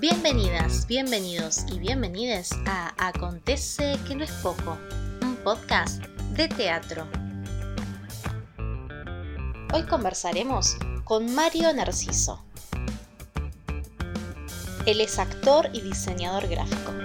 Bienvenidas, 0.00 0.86
bienvenidos 0.86 1.66
y 1.70 1.78
bienvenides 1.78 2.52
a 2.64 2.94
Acontece 2.96 3.98
que 4.08 4.16
no 4.16 4.24
es 4.24 4.30
poco, 4.42 4.78
un 5.20 5.36
podcast 5.44 6.02
de 6.34 6.48
teatro. 6.48 7.06
Hoy 9.74 9.82
conversaremos 9.82 10.78
con 11.04 11.34
Mario 11.34 11.70
Narciso. 11.74 12.42
Él 14.86 15.02
es 15.02 15.18
actor 15.18 15.68
y 15.74 15.82
diseñador 15.82 16.48
gráfico. 16.48 16.99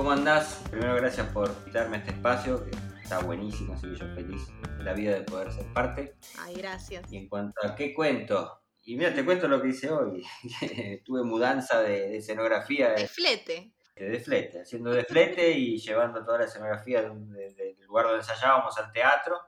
¿Cómo 0.00 0.12
andás? 0.12 0.62
Primero 0.70 0.94
gracias 0.96 1.26
por 1.28 1.50
invitarme 1.58 1.98
a 1.98 2.00
este 2.00 2.12
espacio, 2.12 2.64
que 2.64 2.70
está 3.02 3.18
buenísimo, 3.18 3.74
así 3.74 3.86
que 3.86 3.96
yo 3.96 4.06
feliz 4.14 4.48
de 4.78 4.82
la 4.82 4.94
vida 4.94 5.12
de 5.12 5.20
poder 5.24 5.52
ser 5.52 5.66
parte. 5.74 6.16
Ay, 6.38 6.54
gracias. 6.54 7.12
Y 7.12 7.18
en 7.18 7.28
cuanto 7.28 7.60
a 7.62 7.74
qué 7.74 7.92
cuento, 7.92 8.62
y 8.82 8.96
mira, 8.96 9.12
te 9.12 9.22
cuento 9.26 9.46
lo 9.46 9.60
que 9.60 9.68
hice 9.68 9.90
hoy. 9.90 10.24
Tuve 11.04 11.22
mudanza 11.22 11.82
de, 11.82 12.08
de 12.08 12.16
escenografía 12.16 12.92
De 12.92 13.02
de, 13.02 13.08
flete. 13.08 13.72
de 13.94 14.18
flete, 14.20 14.60
haciendo 14.62 14.90
de 14.90 15.04
flete 15.04 15.50
y 15.50 15.76
llevando 15.78 16.24
toda 16.24 16.38
la 16.38 16.44
escenografía 16.46 17.02
de 17.02 17.10
de- 17.10 17.74
del 17.74 17.86
lugar 17.86 18.06
donde 18.06 18.20
ensayábamos 18.20 18.78
al 18.78 18.90
teatro, 18.92 19.38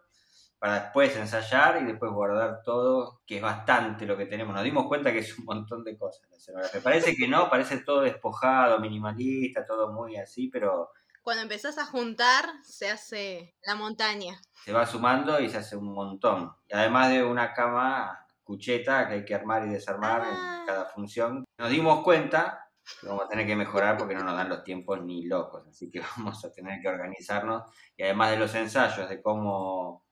para 0.63 0.81
después 0.81 1.17
ensayar 1.17 1.83
y 1.83 1.87
después 1.87 2.13
guardar 2.13 2.63
todo, 2.63 3.21
que 3.27 3.39
es 3.39 3.43
bastante 3.43 4.07
lo 4.07 4.17
que 4.17 4.27
tenemos. 4.27 4.55
Nos 4.55 4.63
dimos 4.63 4.87
cuenta 4.87 5.11
que 5.13 5.19
es 5.19 5.37
un 5.37 5.45
montón 5.45 5.83
de 5.83 5.99
cosas 5.99 6.31
la 6.31 6.37
escenografía. 6.37 6.81
Parece 6.81 7.17
que 7.17 7.27
no, 7.27 7.51
parece 7.51 7.79
todo 7.79 8.03
despojado, 8.03 8.79
minimalista, 8.79 9.67
todo 9.67 9.93
muy 9.93 10.17
así, 10.19 10.47
pero 10.47 10.91
Cuando 11.21 11.43
empezás 11.43 11.79
a 11.79 11.87
juntar, 11.87 12.45
se 12.63 12.89
hace 12.89 13.57
la 13.67 13.75
montaña. 13.75 14.41
se 14.65 14.73
va 14.73 14.87
sumando 14.87 15.41
y 15.41 15.49
se 15.51 15.57
hace 15.59 15.77
un 15.77 15.93
montón. 15.93 16.53
Y 16.69 16.75
además 16.77 17.11
de 17.11 17.25
una 17.25 17.53
cama 17.55 18.25
cucheta 18.45 19.09
que 19.09 19.15
hay 19.15 19.25
que 19.25 19.35
armar 19.35 19.67
y 19.67 19.71
desarmar 19.71 20.23
Ah. 20.25 20.59
en 20.61 20.67
cada 20.67 20.85
función. 20.85 21.45
Nos 21.59 21.71
dimos 21.71 22.05
cuenta 22.05 22.69
que 23.01 23.09
vamos 23.09 23.25
a 23.25 23.29
tener 23.29 23.49
que 23.49 23.57
mejorar 23.57 23.97
porque 23.97 24.15
no 24.15 24.23
nos 24.23 24.37
dan 24.37 24.49
los 24.49 24.63
tiempos 24.63 25.03
ni 25.03 25.25
locos, 25.27 25.67
así 25.67 25.91
que 25.91 26.01
vamos 26.17 26.45
a 26.45 26.53
tener 26.53 26.81
que 26.81 26.87
organizarnos. 26.89 27.65
Y 27.97 28.05
además 28.05 28.31
de 28.31 28.37
los 28.37 28.55
ensayos, 28.55 29.09
de 29.09 29.21
cómo 29.21 30.05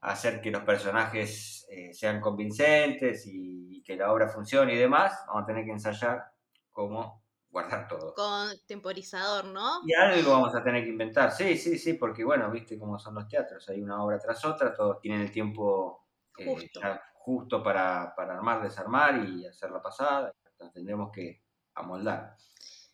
hacer 0.00 0.40
que 0.40 0.50
los 0.50 0.62
personajes 0.62 1.66
eh, 1.70 1.92
sean 1.92 2.20
convincentes 2.20 3.26
y, 3.26 3.78
y 3.78 3.82
que 3.82 3.96
la 3.96 4.12
obra 4.12 4.28
funcione 4.28 4.74
y 4.74 4.78
demás, 4.78 5.24
vamos 5.26 5.42
a 5.42 5.46
tener 5.46 5.64
que 5.64 5.72
ensayar 5.72 6.24
cómo 6.70 7.20
guardar 7.50 7.88
todo. 7.88 8.14
Con 8.14 8.48
temporizador, 8.66 9.46
¿no? 9.46 9.80
Y 9.84 9.92
algo 9.94 10.32
vamos 10.32 10.54
a 10.54 10.62
tener 10.62 10.84
que 10.84 10.90
inventar. 10.90 11.32
Sí, 11.32 11.56
sí, 11.56 11.78
sí, 11.78 11.94
porque 11.94 12.24
bueno, 12.24 12.50
viste 12.50 12.78
cómo 12.78 12.98
son 12.98 13.14
los 13.16 13.28
teatros. 13.28 13.68
Hay 13.68 13.82
una 13.82 14.02
obra 14.02 14.18
tras 14.18 14.44
otra, 14.44 14.74
todos 14.74 15.00
tienen 15.00 15.22
el 15.22 15.30
tiempo 15.30 16.06
eh, 16.38 16.70
justo 17.14 17.62
para, 17.62 18.14
para 18.14 18.34
armar, 18.34 18.62
desarmar 18.62 19.24
y 19.28 19.46
hacer 19.46 19.70
la 19.70 19.82
pasada. 19.82 20.32
Entonces 20.52 20.72
tendremos 20.74 21.10
que 21.12 21.42
amoldar. 21.74 22.36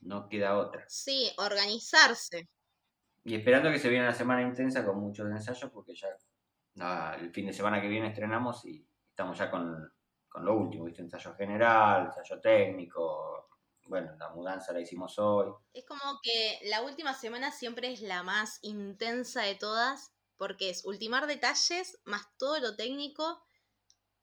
No 0.01 0.29
queda 0.29 0.57
otra. 0.57 0.85
Sí, 0.89 1.31
organizarse. 1.39 2.49
Y 3.25 3.35
esperando 3.35 3.71
que 3.71 3.79
se 3.79 3.89
viene 3.89 4.05
una 4.05 4.15
semana 4.15 4.43
intensa 4.43 4.85
con 4.85 5.01
muchos 5.01 5.29
ensayos, 5.29 5.71
porque 5.71 5.95
ya 5.95 6.09
nada, 6.77 7.17
el 7.17 7.31
fin 7.33 7.47
de 7.47 7.53
semana 7.53 7.81
que 7.81 7.89
viene 7.89 8.09
estrenamos 8.09 8.65
y 8.65 8.87
estamos 9.09 9.37
ya 9.37 9.51
con, 9.51 9.93
con 10.29 10.45
lo 10.45 10.55
último, 10.55 10.85
¿viste? 10.85 11.03
Ensayo 11.03 11.35
general, 11.35 12.07
ensayo 12.07 12.41
técnico. 12.41 13.49
Bueno, 13.89 14.15
la 14.19 14.31
mudanza 14.31 14.73
la 14.73 14.81
hicimos 14.81 15.19
hoy. 15.19 15.53
Es 15.73 15.85
como 15.87 16.21
que 16.23 16.61
la 16.65 16.83
última 16.83 17.15
semana 17.15 17.53
siempre 17.53 17.93
es 17.93 18.03
la 18.03 18.23
más 18.23 18.59
intensa 18.63 19.43
de 19.43 19.55
todas, 19.55 20.13
porque 20.37 20.71
es 20.71 20.85
ultimar 20.85 21.27
detalles, 21.27 22.01
más 22.05 22.27
todo 22.37 22.59
lo 22.61 22.77
técnico, 22.77 23.43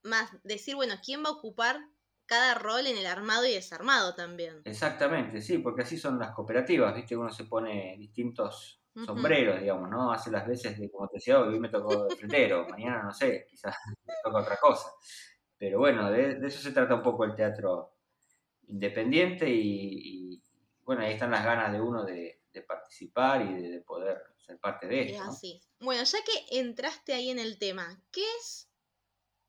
más 0.04 0.30
decir, 0.44 0.76
bueno, 0.76 0.96
quién 1.04 1.24
va 1.24 1.30
a 1.30 1.34
ocupar 1.34 1.80
cada 2.26 2.56
rol 2.56 2.88
en 2.88 2.98
el 2.98 3.06
armado 3.06 3.46
y 3.46 3.54
desarmado 3.54 4.16
también. 4.16 4.62
Exactamente, 4.66 5.42
sí, 5.42 5.58
porque 5.60 5.84
así 5.84 5.98
son 5.98 6.20
las 6.20 6.32
cooperativas, 6.32 6.96
¿viste? 6.96 7.18
Uno 7.18 7.32
se 7.32 7.46
pone 7.46 7.96
distintos 7.98 8.83
Ujú. 8.96 9.06
sombreros, 9.06 9.60
digamos, 9.62 9.90
¿no? 9.90 10.12
Hace 10.12 10.32
las 10.32 10.48
veces 10.48 10.80
de, 10.80 10.90
como 10.92 11.08
te 11.10 11.18
decía, 11.18 11.40
hoy 11.40 11.60
me 11.60 11.70
tocó 11.70 12.06
de 12.06 12.14
fletero, 12.14 12.68
mañana 12.70 13.04
no 13.04 13.12
sé, 13.14 13.46
quizás 13.50 13.76
me 14.06 14.14
toca 14.24 14.40
otra 14.42 14.58
cosa. 14.58 14.90
Pero 15.58 15.80
bueno, 15.80 16.12
de, 16.12 16.36
de 16.36 16.48
eso 16.48 16.60
se 16.62 16.72
trata 16.72 16.96
un 16.96 17.04
poco 17.04 17.26
el 17.26 17.36
teatro 17.36 17.94
independiente 18.68 19.50
y, 19.50 20.34
y, 20.36 20.44
bueno, 20.84 21.04
ahí 21.04 21.14
están 21.14 21.32
las 21.32 21.46
ganas 21.46 21.72
de 21.72 21.82
uno 21.82 22.04
de, 22.06 22.44
de 22.52 22.62
participar 22.64 23.42
y 23.44 23.54
de, 23.62 23.70
de 23.70 23.82
poder 23.82 24.22
ser 24.38 24.60
parte 24.60 24.88
de 24.88 25.02
Es 25.02 25.12
esto, 25.12 25.26
¿no? 25.26 25.32
así. 25.36 25.62
Bueno, 25.80 26.04
ya 26.04 26.18
que 26.24 26.60
entraste 26.60 27.14
ahí 27.14 27.30
en 27.30 27.40
el 27.40 27.58
tema, 27.58 28.02
¿qué 28.12 28.24
es 28.40 28.70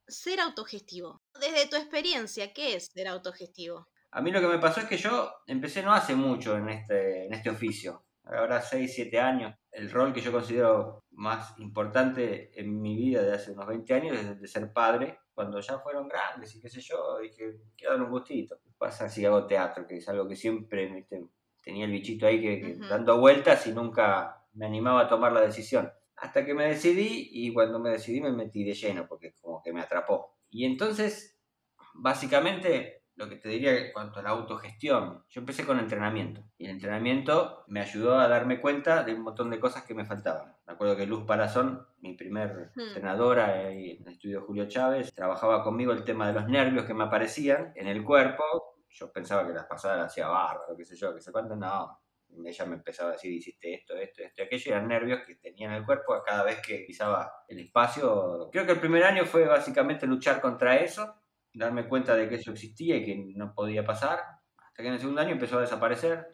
ser 0.08 0.40
autogestivo? 0.40 1.22
Desde 1.40 1.68
tu 1.68 1.76
experiencia, 1.76 2.52
¿qué 2.52 2.76
es 2.76 2.86
ser 2.94 3.08
autogestivo? 3.08 3.88
A 4.12 4.22
mí 4.22 4.30
lo 4.30 4.40
que 4.40 4.46
me 4.46 4.58
pasó 4.58 4.80
es 4.80 4.86
que 4.86 4.96
yo 4.96 5.30
empecé 5.46 5.82
no 5.82 5.92
hace 5.92 6.14
mucho 6.14 6.56
en 6.56 6.68
este, 6.70 7.26
en 7.26 7.34
este 7.34 7.50
oficio, 7.50 8.03
ahora 8.24 8.60
6, 8.60 8.92
7 8.94 9.20
años. 9.20 9.54
El 9.70 9.90
rol 9.90 10.12
que 10.12 10.20
yo 10.20 10.32
considero 10.32 11.04
más 11.10 11.58
importante 11.58 12.58
en 12.58 12.80
mi 12.80 12.96
vida 12.96 13.22
de 13.22 13.32
hace 13.32 13.52
unos 13.52 13.66
20 13.66 13.94
años 13.94 14.16
es 14.18 14.26
el 14.26 14.40
de 14.40 14.48
ser 14.48 14.72
padre. 14.72 15.18
Cuando 15.32 15.58
ya 15.60 15.78
fueron 15.78 16.08
grandes 16.08 16.54
y 16.54 16.60
qué 16.60 16.68
sé 16.68 16.80
yo, 16.80 17.18
dije, 17.18 17.56
quiero 17.76 17.94
dar 17.94 18.02
un 18.02 18.10
gustito. 18.10 18.58
Pasa 18.78 19.08
si 19.08 19.24
hago 19.24 19.46
teatro, 19.46 19.86
que 19.86 19.96
es 19.96 20.08
algo 20.08 20.28
que 20.28 20.36
siempre 20.36 20.86
¿viste? 20.86 21.24
tenía 21.62 21.86
el 21.86 21.90
bichito 21.90 22.26
ahí 22.26 22.40
que, 22.40 22.60
que 22.60 22.72
Ujú. 22.72 22.86
dando 22.88 23.18
vueltas 23.18 23.66
y 23.66 23.72
nunca 23.72 24.46
me 24.52 24.66
animaba 24.66 25.02
a 25.02 25.08
tomar 25.08 25.32
la 25.32 25.40
decisión. 25.40 25.90
Hasta 26.16 26.44
que 26.44 26.54
me 26.54 26.68
decidí 26.68 27.28
y 27.32 27.52
cuando 27.52 27.80
me 27.80 27.90
decidí 27.90 28.20
me 28.20 28.30
metí 28.30 28.64
de 28.64 28.74
lleno 28.74 29.06
porque 29.08 29.34
como 29.40 29.60
que 29.62 29.72
me 29.72 29.80
atrapó. 29.80 30.36
Y 30.50 30.64
entonces, 30.64 31.40
básicamente, 31.94 33.03
lo 33.16 33.28
que 33.28 33.36
te 33.36 33.48
diría 33.48 33.76
en 33.76 33.92
cuanto 33.92 34.20
a 34.20 34.22
la 34.22 34.30
autogestión, 34.30 35.24
yo 35.28 35.40
empecé 35.40 35.64
con 35.64 35.78
entrenamiento. 35.78 36.42
Y 36.58 36.64
el 36.64 36.72
entrenamiento 36.72 37.64
me 37.68 37.80
ayudó 37.80 38.18
a 38.18 38.28
darme 38.28 38.60
cuenta 38.60 39.02
de 39.04 39.14
un 39.14 39.22
montón 39.22 39.50
de 39.50 39.60
cosas 39.60 39.84
que 39.84 39.94
me 39.94 40.04
faltaban. 40.04 40.56
Me 40.66 40.72
acuerdo 40.72 40.96
que 40.96 41.06
Luz 41.06 41.24
Parazón, 41.24 41.86
mi 42.00 42.14
primer 42.14 42.72
Hmm. 42.74 42.80
entrenadora 42.80 43.46
ahí 43.46 43.98
en 44.00 44.06
el 44.06 44.12
estudio 44.14 44.42
Julio 44.42 44.66
Chávez, 44.66 45.14
trabajaba 45.14 45.62
conmigo 45.62 45.92
el 45.92 46.04
tema 46.04 46.26
de 46.26 46.32
los 46.34 46.48
nervios 46.48 46.86
que 46.86 46.94
me 46.94 47.04
aparecían 47.04 47.72
en 47.76 47.86
el 47.86 48.02
cuerpo. 48.02 48.42
Yo 48.88 49.12
pensaba 49.12 49.46
que 49.46 49.52
las 49.52 49.66
pasadas 49.66 49.98
las 49.98 50.06
hacía 50.12 50.28
bárbaro, 50.28 50.76
qué 50.76 50.84
sé 50.84 50.96
yo, 50.96 51.14
que 51.14 51.20
se 51.20 51.32
cuánto, 51.32 51.56
no. 51.56 52.00
Ella 52.44 52.64
me 52.66 52.74
empezaba 52.74 53.10
a 53.10 53.12
decir, 53.12 53.32
hiciste 53.32 53.74
esto, 53.74 53.94
esto, 53.96 54.22
esto 54.22 54.42
y 54.42 54.44
aquello, 54.46 54.64
y 54.66 54.72
eran 54.72 54.88
nervios 54.88 55.20
que 55.24 55.36
tenía 55.36 55.68
en 55.68 55.74
el 55.74 55.84
cuerpo 55.84 56.20
cada 56.26 56.42
vez 56.42 56.60
que 56.60 56.84
pisaba 56.86 57.44
el 57.46 57.60
espacio. 57.60 58.48
Creo 58.50 58.66
que 58.66 58.72
el 58.72 58.80
primer 58.80 59.04
año 59.04 59.24
fue 59.24 59.46
básicamente 59.46 60.06
luchar 60.06 60.40
contra 60.40 60.76
eso, 60.78 61.14
darme 61.54 61.88
cuenta 61.88 62.14
de 62.14 62.28
que 62.28 62.34
eso 62.36 62.50
existía 62.50 62.96
y 62.96 63.04
que 63.04 63.32
no 63.36 63.54
podía 63.54 63.84
pasar, 63.84 64.20
hasta 64.58 64.82
que 64.82 64.88
en 64.88 64.94
el 64.94 65.00
segundo 65.00 65.20
año 65.20 65.32
empezó 65.32 65.58
a 65.58 65.62
desaparecer, 65.62 66.26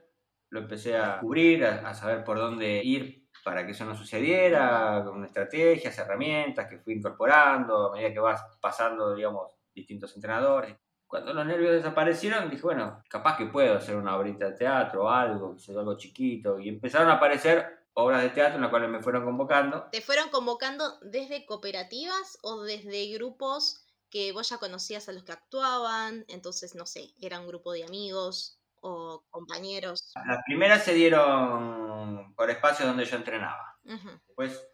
lo 0.48 0.60
empecé 0.60 0.96
a 0.96 1.12
descubrir, 1.12 1.64
a, 1.64 1.88
a 1.88 1.94
saber 1.94 2.24
por 2.24 2.38
dónde 2.38 2.82
ir 2.82 3.28
para 3.44 3.64
que 3.64 3.72
eso 3.72 3.84
no 3.84 3.94
sucediera, 3.94 5.02
con 5.04 5.24
estrategias, 5.24 5.96
herramientas 5.98 6.68
que 6.68 6.78
fui 6.78 6.94
incorporando 6.94 7.88
a 7.88 7.92
medida 7.92 8.12
que 8.12 8.20
vas 8.20 8.42
pasando, 8.60 9.14
digamos, 9.14 9.54
distintos 9.74 10.14
entrenadores. 10.14 10.76
Cuando 11.06 11.32
los 11.32 11.44
nervios 11.44 11.72
desaparecieron, 11.72 12.50
dije, 12.50 12.62
bueno, 12.62 13.02
capaz 13.08 13.36
que 13.36 13.46
puedo 13.46 13.74
hacer 13.74 13.96
una 13.96 14.16
obrita 14.16 14.46
de 14.46 14.56
teatro 14.56 15.04
o 15.04 15.08
algo, 15.08 15.56
algo 15.68 15.96
chiquito, 15.96 16.58
y 16.60 16.68
empezaron 16.68 17.08
a 17.08 17.14
aparecer 17.14 17.80
obras 17.94 18.22
de 18.22 18.30
teatro 18.30 18.56
en 18.56 18.62
las 18.62 18.70
cuales 18.70 18.90
me 18.90 19.02
fueron 19.02 19.24
convocando. 19.24 19.88
¿Te 19.90 20.00
fueron 20.00 20.28
convocando 20.28 20.98
desde 21.02 21.44
cooperativas 21.46 22.38
o 22.42 22.62
desde 22.62 23.12
grupos 23.12 23.84
que 24.10 24.32
vos 24.32 24.48
ya 24.48 24.58
conocías 24.58 25.08
a 25.08 25.12
los 25.12 25.24
que 25.24 25.32
actuaban? 25.32 26.24
Entonces, 26.28 26.74
no 26.74 26.86
sé, 26.86 27.14
era 27.20 27.40
un 27.40 27.46
grupo 27.46 27.72
de 27.72 27.84
amigos 27.84 28.58
o 28.80 29.24
compañeros. 29.30 30.12
Las 30.26 30.42
primeras 30.44 30.82
se 30.84 30.94
dieron 30.94 32.34
por 32.34 32.50
espacios 32.50 32.88
donde 32.88 33.04
yo 33.04 33.16
entrenaba. 33.16 33.78
Ujú. 33.84 34.10
Después 34.26 34.68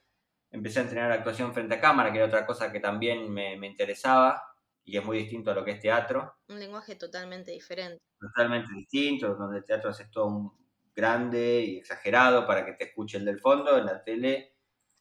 empecé 0.50 0.80
a 0.80 0.82
entrenar 0.82 1.12
actuación 1.12 1.52
frente 1.52 1.74
a 1.74 1.80
cámara, 1.80 2.10
que 2.10 2.18
era 2.18 2.26
otra 2.26 2.46
cosa 2.46 2.72
que 2.72 2.80
también 2.80 3.32
me, 3.32 3.56
me 3.56 3.66
interesaba 3.66 4.42
y 4.84 4.96
es 4.96 5.04
muy 5.04 5.18
distinto 5.18 5.50
a 5.50 5.54
lo 5.54 5.64
que 5.64 5.72
es 5.72 5.80
teatro. 5.80 6.36
Un 6.48 6.60
lenguaje 6.60 6.94
totalmente 6.94 7.50
diferente. 7.50 7.98
Totalmente 8.18 8.72
distinto, 8.72 9.34
donde 9.34 9.58
el 9.58 9.64
teatro 9.64 9.90
haces 9.90 10.10
todo 10.10 10.26
un 10.26 10.66
grande 10.94 11.60
y 11.60 11.78
exagerado 11.78 12.46
para 12.46 12.64
que 12.64 12.72
te 12.72 12.84
escuche 12.84 13.18
el 13.18 13.24
del 13.24 13.40
fondo, 13.40 13.76
en 13.76 13.86
la 13.86 14.02
tele 14.02 14.56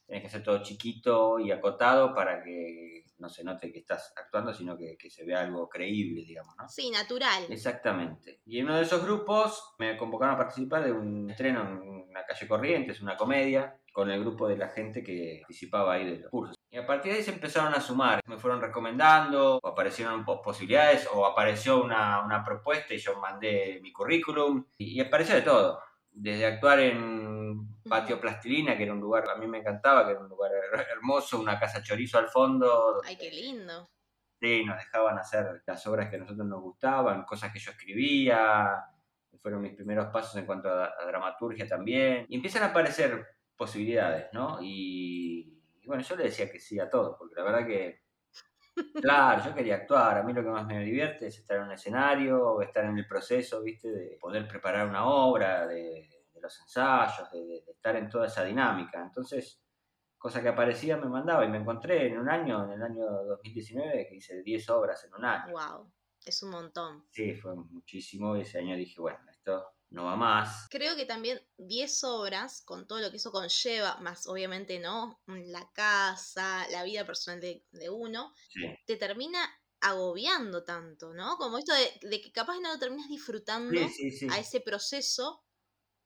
tenés 0.06 0.22
que 0.22 0.28
hacer 0.28 0.44
todo 0.44 0.62
chiquito 0.62 1.40
y 1.40 1.52
acotado 1.52 2.14
para 2.14 2.44
que 2.44 3.05
no 3.18 3.30
se 3.30 3.44
note 3.44 3.72
que 3.72 3.80
estás 3.80 4.14
actuando, 4.16 4.54
sino 4.54 4.78
que, 4.78 4.98
que 4.98 5.10
se 5.10 5.26
vea 5.26 5.42
algo 5.42 5.68
creíble, 5.70 6.24
digamos, 6.26 6.56
¿no? 6.58 6.68
Sí, 6.68 6.90
natural. 6.90 7.46
Exactamente. 7.50 8.42
Y 8.46 8.60
en 8.60 8.66
uno 8.66 8.76
de 8.78 8.84
esos 8.84 9.04
grupos 9.04 9.76
me 9.80 9.98
convocaron 9.98 10.36
a 10.36 10.38
participar 10.38 10.84
de 10.84 10.92
un 10.92 11.30
estreno 11.30 11.62
en 11.62 12.14
la 12.14 12.26
calle 12.26 12.48
Corrientes, 12.48 13.02
una 13.02 13.18
comedia, 13.18 13.78
con 13.96 14.12
el 14.12 14.20
grupo 14.20 14.48
de 14.48 14.58
la 14.58 14.68
gente 14.68 15.02
que 15.02 15.40
participaba 15.44 15.94
ahí 15.94 16.06
de 16.06 16.18
los 16.20 16.30
cursos. 16.30 16.56
Y 16.70 16.78
a 16.78 16.86
partir 16.86 17.14
de 17.14 17.20
ahí 17.20 17.24
se 17.24 17.32
empezaron 17.32 17.74
a 17.74 17.80
sumar, 17.80 18.20
me 18.28 18.38
fueron 18.38 18.60
recomendando, 18.60 19.58
o 19.64 19.68
aparecieron 19.68 20.26
posibilidades, 20.26 21.08
o 21.14 21.26
apareció 21.26 21.82
una, 21.82 22.22
una 22.26 22.44
propuesta 22.44 22.94
y 22.94 22.98
yo 22.98 23.18
mandé 23.22 23.80
mi 23.82 23.94
currículum, 23.94 24.66
y, 24.78 24.98
y 24.98 25.00
apareció 25.00 25.36
de 25.36 25.44
todo. 25.44 25.80
Desde 26.18 26.46
actuar 26.46 26.80
en 26.80 27.82
Patio 27.88 28.20
Plastilina, 28.20 28.78
que 28.78 28.84
era 28.84 28.94
un 28.94 29.02
lugar, 29.02 29.30
a 29.30 29.36
mí 29.36 29.48
me 29.48 29.60
encantaba, 29.60 30.06
que 30.06 30.12
era 30.12 30.22
un 30.22 30.30
lugar 30.30 30.52
her- 30.54 30.88
hermoso, 30.92 31.40
una 31.40 31.60
casa 31.60 31.84
chorizo 31.84 32.18
al 32.18 32.30
fondo. 32.30 33.02
Ay, 33.06 33.18
qué 33.18 33.30
lindo. 33.30 33.90
Sí, 34.42 34.64
nos 34.66 34.78
dejaban 34.78 35.18
hacer 35.18 35.62
las 35.66 35.86
obras 35.88 36.10
que 36.10 36.16
a 36.16 36.20
nosotros 36.20 36.48
nos 36.48 36.62
gustaban, 36.62 37.24
cosas 37.26 37.52
que 37.52 37.60
yo 37.60 37.72
escribía, 37.72 38.84
fueron 39.42 39.62
mis 39.62 39.74
primeros 39.76 40.08
pasos 40.08 40.36
en 40.38 40.46
cuanto 40.46 40.70
a, 40.70 40.86
a 40.86 41.06
dramaturgia 41.06 41.68
también. 41.68 42.26
Y 42.30 42.36
empiezan 42.36 42.64
a 42.64 42.68
aparecer 42.68 43.26
posibilidades, 43.56 44.28
¿no? 44.34 44.58
Y, 44.62 45.62
y 45.82 45.88
bueno, 45.88 46.02
yo 46.02 46.16
le 46.16 46.24
decía 46.26 46.50
que 46.50 46.60
sí 46.60 46.80
a 46.80 46.90
todo, 46.90 47.18
porque 47.18 47.36
la 47.36 47.44
verdad 47.44 47.68
que, 47.68 48.05
claro, 49.00 49.44
yo 49.44 49.54
quería 49.56 49.76
actuar, 49.76 50.18
a 50.18 50.24
mí 50.24 50.34
lo 50.34 50.44
que 50.44 50.50
más 50.50 50.66
me 50.66 50.84
divierte 50.84 51.28
es 51.28 51.38
estar 51.40 51.58
en 51.58 51.64
un 51.64 51.72
escenario, 51.74 52.62
estar 52.62 52.86
en 52.86 52.98
el 52.98 53.08
proceso, 53.08 53.62
¿viste? 53.62 53.90
De 53.92 54.18
poder 54.20 54.48
preparar 54.48 54.88
una 54.88 55.06
obra, 55.08 55.68
de, 55.68 56.10
de 56.34 56.42
los 56.42 56.60
ensayos, 56.62 57.32
de, 57.32 57.40
de- 57.46 57.62
de 57.66 57.72
estar 57.72 57.96
en 57.96 58.10
toda 58.10 58.28
esa 58.28 58.44
dinámica. 58.44 59.02
Entonces, 59.02 59.62
cosa 60.18 60.42
que 60.42 60.50
aparecía 60.50 60.98
me 60.98 61.08
mandaba 61.08 61.46
y 61.46 61.50
me 61.50 61.58
encontré 61.60 62.08
en 62.08 62.18
un 62.20 62.30
año, 62.30 62.66
en 62.66 62.72
el 62.72 62.84
año 62.84 63.06
2019, 63.06 64.08
que 64.08 64.16
hice 64.16 64.42
10 64.44 64.70
obras 64.70 65.04
en 65.06 65.14
un 65.16 65.26
año. 65.26 65.54
Wow, 65.54 65.92
es 66.26 66.44
un 66.44 66.50
montón. 66.52 67.06
Sí, 67.12 67.34
fue 67.36 67.56
muchísimo 67.56 68.36
y 68.38 68.42
ese 68.42 68.60
año 68.60 68.76
dije, 68.76 69.00
bueno, 69.02 69.20
esto 69.32 69.75
no 69.90 70.06
va 70.06 70.16
más. 70.16 70.70
Creo 70.70 70.96
que 70.96 71.06
también 71.06 71.40
10 71.58 72.04
obras, 72.04 72.62
con 72.62 72.88
todo 72.88 73.00
lo 73.00 73.12
que 73.12 73.18
eso 73.18 73.32
conlleva, 73.32 73.98
más 73.98 74.28
obviamente, 74.28 74.80
¿no? 74.80 75.22
La 75.28 75.72
casa, 75.74 76.68
la 76.70 76.84
vida 76.84 77.06
personal 77.06 77.40
de, 77.40 77.66
de 77.72 77.90
uno, 77.90 78.34
Sí, 78.48 78.62
te 78.86 78.98
termina 78.98 79.40
agobiando 79.82 80.64
tanto, 80.64 81.14
¿no? 81.14 81.38
Como 81.38 81.58
esto 81.60 81.74
de, 81.74 82.00
de 82.10 82.22
que 82.22 82.32
capaz 82.32 82.60
no 82.60 82.74
lo 82.74 82.80
terminas 82.80 83.10
disfrutando 83.10 83.90
sí, 83.90 84.12
sí. 84.12 84.12
sí. 84.12 84.30
a 84.30 84.40
ese 84.40 84.62
proceso 84.62 85.46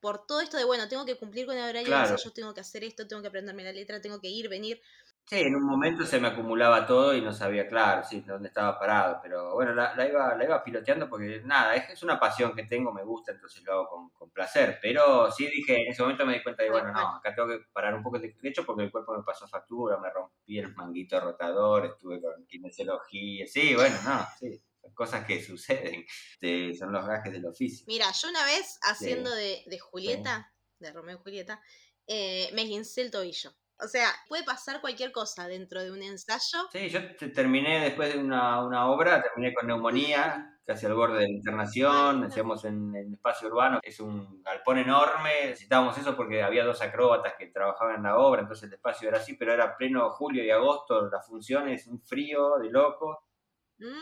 por 0.01 0.25
todo 0.27 0.41
esto 0.41 0.57
de, 0.57 0.65
bueno, 0.65 0.87
tengo 0.89 1.05
que 1.05 1.17
cumplir 1.17 1.45
con 1.45 1.57
el 1.57 1.69
horario 1.69 1.93
Claro. 1.93 2.15
ensayos, 2.15 2.33
tengo 2.33 2.53
que 2.53 2.61
hacer 2.61 2.83
esto, 2.85 3.07
tengo 3.07 3.21
que 3.21 3.27
aprenderme 3.29 3.63
la 3.63 3.73
letra, 3.73 4.01
tengo 4.01 4.21
que 4.21 4.29
ir, 4.29 4.49
venir. 4.49 4.81
Sí, 5.29 5.41
en 5.41 5.55
un 5.55 5.63
momento 5.63 6.07
se 6.07 6.19
me 6.19 6.29
acumulaba 6.29 6.87
todo 6.87 7.13
y 7.15 7.21
no 7.21 7.31
sabía, 7.31 7.67
claro, 7.67 8.03
sí, 8.03 8.21
dónde 8.21 8.47
estaba 8.47 8.79
parado, 8.79 9.19
pero 9.21 9.53
bueno, 9.53 9.75
la, 9.75 9.95
la 9.95 10.07
iba, 10.07 10.35
la 10.35 10.43
iba 10.43 10.63
piloteando 10.63 11.07
porque 11.07 11.43
nada, 11.45 11.75
es, 11.75 11.87
es 11.87 12.01
una 12.01 12.19
pasión 12.19 12.55
que 12.55 12.63
tengo, 12.63 12.91
me 12.91 13.03
gusta, 13.03 13.33
entonces 13.33 13.61
lo 13.63 13.73
hago 13.73 13.89
con, 13.89 14.09
con 14.09 14.31
placer, 14.31 14.79
pero 14.81 15.31
sí 15.31 15.45
dije, 15.45 15.83
en 15.83 15.91
ese 15.91 16.01
momento 16.01 16.25
me 16.25 16.33
di 16.33 16.41
cuenta 16.41 16.63
de, 16.63 16.71
bueno, 16.71 16.91
no, 16.91 17.17
acá 17.17 17.35
tengo 17.35 17.47
que 17.47 17.59
parar 17.71 17.93
un 17.93 18.01
poco 18.01 18.17
de 18.17 18.35
hecho 18.41 18.65
porque 18.65 18.81
el 18.85 18.91
cuerpo 18.91 19.15
me 19.15 19.23
pasó 19.23 19.47
factura, 19.47 19.99
me 19.99 20.09
rompí 20.09 20.57
el 20.57 20.73
manguito 20.73 21.19
rotador, 21.19 21.85
estuve 21.85 22.19
con 22.19 22.47
kinesiología, 22.47 23.45
sí, 23.45 23.75
bueno, 23.75 23.97
no, 24.03 24.25
sí, 24.39 24.59
son 24.81 24.95
cosas 24.95 25.25
que 25.27 25.43
suceden, 25.43 26.05
sí, 26.39 26.73
son 26.73 26.91
los 26.91 27.05
gajes 27.05 27.31
del 27.31 27.45
oficio. 27.45 27.85
Mira, 27.87 28.11
yo 28.19 28.29
una 28.29 28.43
vez 28.45 28.79
haciendo 28.81 29.29
de, 29.29 29.61
de 29.67 29.77
Julieta, 29.77 30.51
de 30.79 30.91
Romeo 30.91 31.17
y 31.17 31.21
Julieta, 31.21 31.61
eh, 32.07 32.49
me 32.53 32.63
esguincé 32.63 33.01
el 33.03 33.11
tobillo. 33.11 33.53
O 33.81 33.87
sea, 33.87 34.13
puede 34.27 34.43
pasar 34.43 34.79
cualquier 34.81 35.11
cosa 35.11 35.47
dentro 35.47 35.81
de 35.83 35.91
un 35.91 36.01
ensayo. 36.03 36.59
Sí, 36.67 36.87
yo 36.89 37.15
te- 37.15 37.29
terminé 37.29 37.79
después 37.79 38.13
de 38.13 38.19
una, 38.19 38.63
una 38.63 38.87
obra, 38.91 39.23
terminé 39.23 39.53
con 39.55 39.65
neumonía, 39.65 40.59
casi 40.63 40.85
al 40.85 40.93
borde 40.93 41.17
de 41.17 41.23
la 41.23 41.29
internación, 41.31 42.23
hacíamos 42.23 42.63
en 42.65 42.95
el 42.95 43.13
espacio 43.15 43.47
urbano, 43.47 43.79
es 43.81 43.99
un 43.99 44.43
galpón 44.43 44.77
enorme, 44.77 45.31
necesitábamos 45.47 45.97
eso 45.97 46.15
porque 46.15 46.43
había 46.43 46.63
dos 46.63 46.79
acróbatas 46.83 47.33
que 47.39 47.47
trabajaban 47.47 47.95
en 47.95 48.03
la 48.03 48.19
obra, 48.19 48.41
entonces 48.41 48.67
el 48.67 48.75
espacio 48.75 49.09
era 49.09 49.17
así, 49.17 49.33
pero 49.33 49.51
era 49.51 49.75
pleno 49.75 50.11
julio 50.11 50.43
y 50.43 50.51
agosto, 50.51 51.09
las 51.09 51.25
funciones, 51.25 51.87
un 51.87 51.99
frío 52.01 52.57
de 52.59 52.69
loco, 52.69 53.25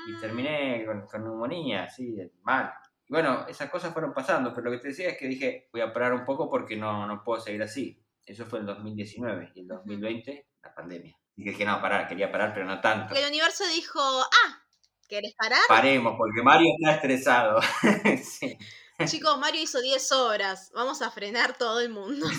y 0.04 0.18
Mm, 0.18 0.18
terminé 0.18 0.86
con, 0.86 1.08
con 1.08 1.24
neumonía, 1.24 1.84
así, 1.86 2.18
mal. 2.42 2.74
Bueno, 3.10 3.46
esas 3.48 3.70
cosas 3.70 3.94
fueron 3.94 4.14
pasando, 4.14 4.54
pero 4.54 4.66
lo 4.66 4.72
que 4.72 4.80
te 4.82 4.88
decía 4.90 5.10
es 5.10 5.18
que 5.18 5.28
dije, 5.28 5.70
voy 5.72 5.82
a 5.82 5.94
parar 5.94 6.14
un 6.14 6.26
poco 6.26 6.50
porque 6.50 6.76
no, 6.78 7.08
no 7.08 7.24
puedo 7.24 7.40
seguir 7.42 7.64
así. 7.64 8.04
Eso 8.28 8.46
fue 8.46 8.60
en 8.60 8.66
2019 8.66 9.54
y 9.56 9.62
en 9.62 9.68
2020 9.68 10.48
la 10.62 10.76
pandemia. 10.76 11.18
Dije 11.34 11.58
que 11.58 11.66
no, 11.66 11.82
parar, 11.82 12.10
quería 12.10 12.30
parar, 12.30 12.54
pero 12.54 12.66
no 12.66 12.82
tanto. 12.82 13.14
que 13.14 13.22
el 13.22 13.30
universo 13.30 13.64
dijo, 13.74 14.02
ah, 14.02 14.64
¿querés 15.08 15.34
parar? 15.36 15.62
Paremos, 15.70 16.16
porque 16.18 16.44
Mario 16.44 16.74
está 16.78 16.96
estresado. 16.96 17.62
sí. 18.24 18.58
Chicos, 19.06 19.40
Mario 19.40 19.62
hizo 19.62 19.80
10 19.80 20.12
horas. 20.12 20.72
Vamos 20.76 21.02
a 21.02 21.10
frenar 21.10 21.58
todo 21.58 21.80
el 21.80 21.90
mundo. 21.90 22.28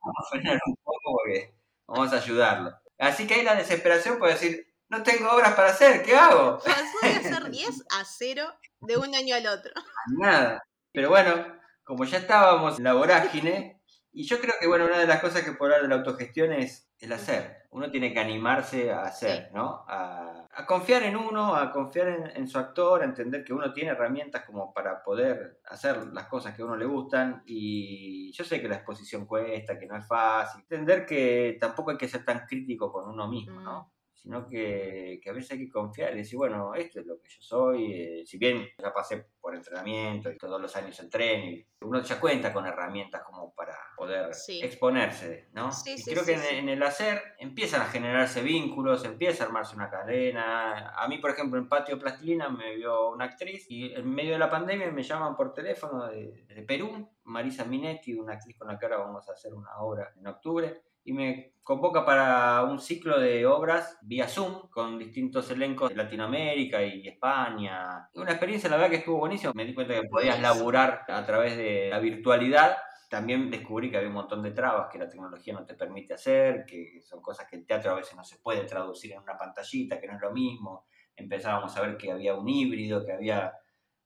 Vamos 0.00 0.26
a 0.26 0.30
frenar 0.30 0.60
un 0.64 0.76
poco 0.76 1.16
porque 1.16 1.54
vamos 1.88 2.12
a 2.12 2.16
ayudarlo. 2.16 2.70
Así 2.98 3.26
que 3.26 3.34
ahí 3.34 3.42
la 3.42 3.54
desesperación 3.54 4.18
puede 4.18 4.34
decir, 4.34 4.66
no 4.90 5.02
tengo 5.02 5.30
obras 5.32 5.54
para 5.54 5.70
hacer, 5.70 6.02
¿qué 6.02 6.14
hago? 6.14 6.58
Pasó 6.58 6.98
de 7.02 7.08
hacer 7.08 7.50
10 7.50 7.84
a 7.90 8.04
0 8.04 8.54
de 8.80 8.96
un 8.98 9.14
año 9.14 9.34
al 9.34 9.46
otro. 9.46 9.72
Nada. 10.18 10.62
Pero 10.92 11.08
bueno, 11.08 11.58
como 11.84 12.04
ya 12.04 12.18
estábamos 12.18 12.76
en 12.76 12.84
la 12.84 12.92
vorágine, 12.92 13.80
y 14.14 14.24
yo 14.24 14.40
creo 14.40 14.54
que 14.60 14.66
bueno, 14.66 14.86
una 14.86 14.98
de 14.98 15.06
las 15.06 15.20
cosas 15.20 15.42
que 15.42 15.52
por 15.52 15.66
hablar 15.66 15.82
de 15.82 15.88
la 15.88 15.96
autogestión 15.96 16.52
es 16.52 16.90
el 16.98 17.12
hacer. 17.12 17.64
Uno 17.70 17.90
tiene 17.90 18.12
que 18.12 18.20
animarse 18.20 18.92
a 18.92 19.02
hacer, 19.02 19.50
¿no? 19.52 19.84
A, 19.88 20.46
a 20.52 20.66
confiar 20.66 21.02
en 21.02 21.16
uno, 21.16 21.54
a 21.56 21.72
confiar 21.72 22.08
en, 22.08 22.36
en 22.36 22.48
su 22.48 22.58
actor, 22.58 23.02
a 23.02 23.04
entender 23.04 23.44
que 23.44 23.52
uno 23.52 23.72
tiene 23.72 23.90
herramientas 23.90 24.44
como 24.44 24.72
para 24.72 25.02
poder 25.02 25.60
hacer 25.66 26.06
las 26.12 26.26
cosas 26.26 26.54
que 26.54 26.62
a 26.62 26.64
uno 26.64 26.76
le 26.76 26.86
gustan. 26.86 27.42
Y 27.46 28.32
yo 28.32 28.44
sé 28.44 28.60
que 28.60 28.68
la 28.68 28.76
exposición 28.76 29.26
cuesta, 29.26 29.78
que 29.78 29.86
no 29.86 29.96
es 29.96 30.06
fácil. 30.06 30.62
Entender 30.62 31.04
que 31.04 31.56
tampoco 31.60 31.90
hay 31.90 31.96
que 31.96 32.08
ser 32.08 32.24
tan 32.24 32.46
crítico 32.46 32.92
con 32.92 33.08
uno 33.08 33.26
mismo, 33.28 33.60
¿no? 33.60 33.93
Sino 34.24 34.48
que, 34.48 35.20
que 35.22 35.28
a 35.28 35.34
veces 35.34 35.50
hay 35.52 35.58
que 35.58 35.70
confiar 35.70 36.14
y 36.14 36.16
decir, 36.18 36.38
bueno, 36.38 36.74
esto 36.74 37.00
es 37.00 37.06
lo 37.06 37.20
que 37.20 37.28
yo 37.28 37.42
soy, 37.42 37.92
eh, 37.92 38.22
si 38.24 38.38
bien 38.38 38.66
ya 38.82 38.90
pasé 38.90 39.26
por 39.38 39.54
entrenamiento 39.54 40.30
y 40.30 40.38
todos 40.38 40.58
los 40.58 40.74
años 40.76 40.98
entreno, 40.98 41.44
y 41.44 41.66
uno 41.82 42.00
ya 42.00 42.18
cuenta 42.18 42.50
con 42.50 42.64
herramientas 42.66 43.22
como 43.22 43.52
para 43.54 43.76
poder 43.94 44.32
Sí. 44.32 44.62
exponerse, 44.62 45.50
¿no? 45.52 45.70
Sí, 45.70 45.92
y 45.92 45.98
sí, 45.98 46.10
creo 46.12 46.24
que 46.24 46.32
en, 46.32 46.42
en 46.60 46.68
el 46.70 46.82
hacer 46.82 47.20
empiezan 47.38 47.82
a 47.82 47.84
generarse 47.84 48.40
vínculos, 48.42 49.04
empieza 49.04 49.44
a 49.44 49.46
armarse 49.48 49.76
una 49.76 49.90
cadena. 49.90 50.94
A 50.96 51.06
mí, 51.06 51.18
por 51.18 51.30
ejemplo, 51.30 51.58
en 51.58 51.68
Patio 51.68 51.98
Plastilina 51.98 52.48
me 52.48 52.76
vio 52.76 53.10
una 53.10 53.26
actriz 53.26 53.66
y 53.68 53.92
en 53.92 54.08
medio 54.10 54.32
de 54.32 54.38
la 54.38 54.48
pandemia 54.48 54.90
me 54.90 55.02
llaman 55.02 55.36
por 55.36 55.52
teléfono 55.52 56.06
de, 56.06 56.46
de 56.48 56.62
Perú, 56.62 57.10
Marisa 57.24 57.66
Minetti, 57.66 58.14
una 58.14 58.32
actriz 58.34 58.56
con 58.56 58.68
la 58.68 58.78
que 58.78 58.86
ahora 58.86 58.96
vamos 58.98 59.28
a 59.28 59.32
hacer 59.32 59.52
una 59.52 59.76
obra 59.80 60.14
en 60.16 60.26
octubre 60.26 60.82
y 61.04 61.12
me 61.12 61.54
convoca 61.62 62.04
para 62.04 62.62
un 62.64 62.78
ciclo 62.78 63.18
de 63.18 63.46
obras 63.46 63.98
vía 64.02 64.28
Zoom 64.28 64.68
con 64.68 64.98
distintos 64.98 65.50
elencos 65.50 65.90
de 65.90 65.96
Latinoamérica 65.96 66.82
y 66.82 67.08
España. 67.08 68.08
Una 68.14 68.32
experiencia, 68.32 68.68
la 68.68 68.76
verdad, 68.76 68.90
que 68.90 68.96
estuvo 68.96 69.18
buenísima. 69.18 69.52
Me 69.54 69.64
di 69.64 69.74
cuenta 69.74 69.94
que 69.94 70.08
podías 70.08 70.40
laburar 70.40 71.04
a 71.08 71.24
través 71.24 71.56
de 71.56 71.88
la 71.90 71.98
virtualidad. 71.98 72.76
También 73.08 73.50
descubrí 73.50 73.90
que 73.90 73.96
había 73.96 74.08
un 74.08 74.14
montón 74.14 74.42
de 74.42 74.50
trabas 74.50 74.88
que 74.90 74.98
la 74.98 75.08
tecnología 75.08 75.54
no 75.54 75.64
te 75.64 75.74
permite 75.74 76.14
hacer, 76.14 76.64
que 76.66 77.00
son 77.02 77.22
cosas 77.22 77.46
que 77.48 77.56
el 77.56 77.66
teatro 77.66 77.92
a 77.92 77.96
veces 77.96 78.16
no 78.16 78.24
se 78.24 78.38
puede 78.38 78.64
traducir 78.64 79.12
en 79.12 79.20
una 79.20 79.38
pantallita, 79.38 80.00
que 80.00 80.06
no 80.06 80.16
es 80.16 80.20
lo 80.20 80.32
mismo. 80.32 80.86
Empezábamos 81.16 81.76
a 81.76 81.82
ver 81.82 81.96
que 81.96 82.10
había 82.10 82.34
un 82.34 82.48
híbrido, 82.48 83.04
que 83.04 83.12
había 83.12 83.52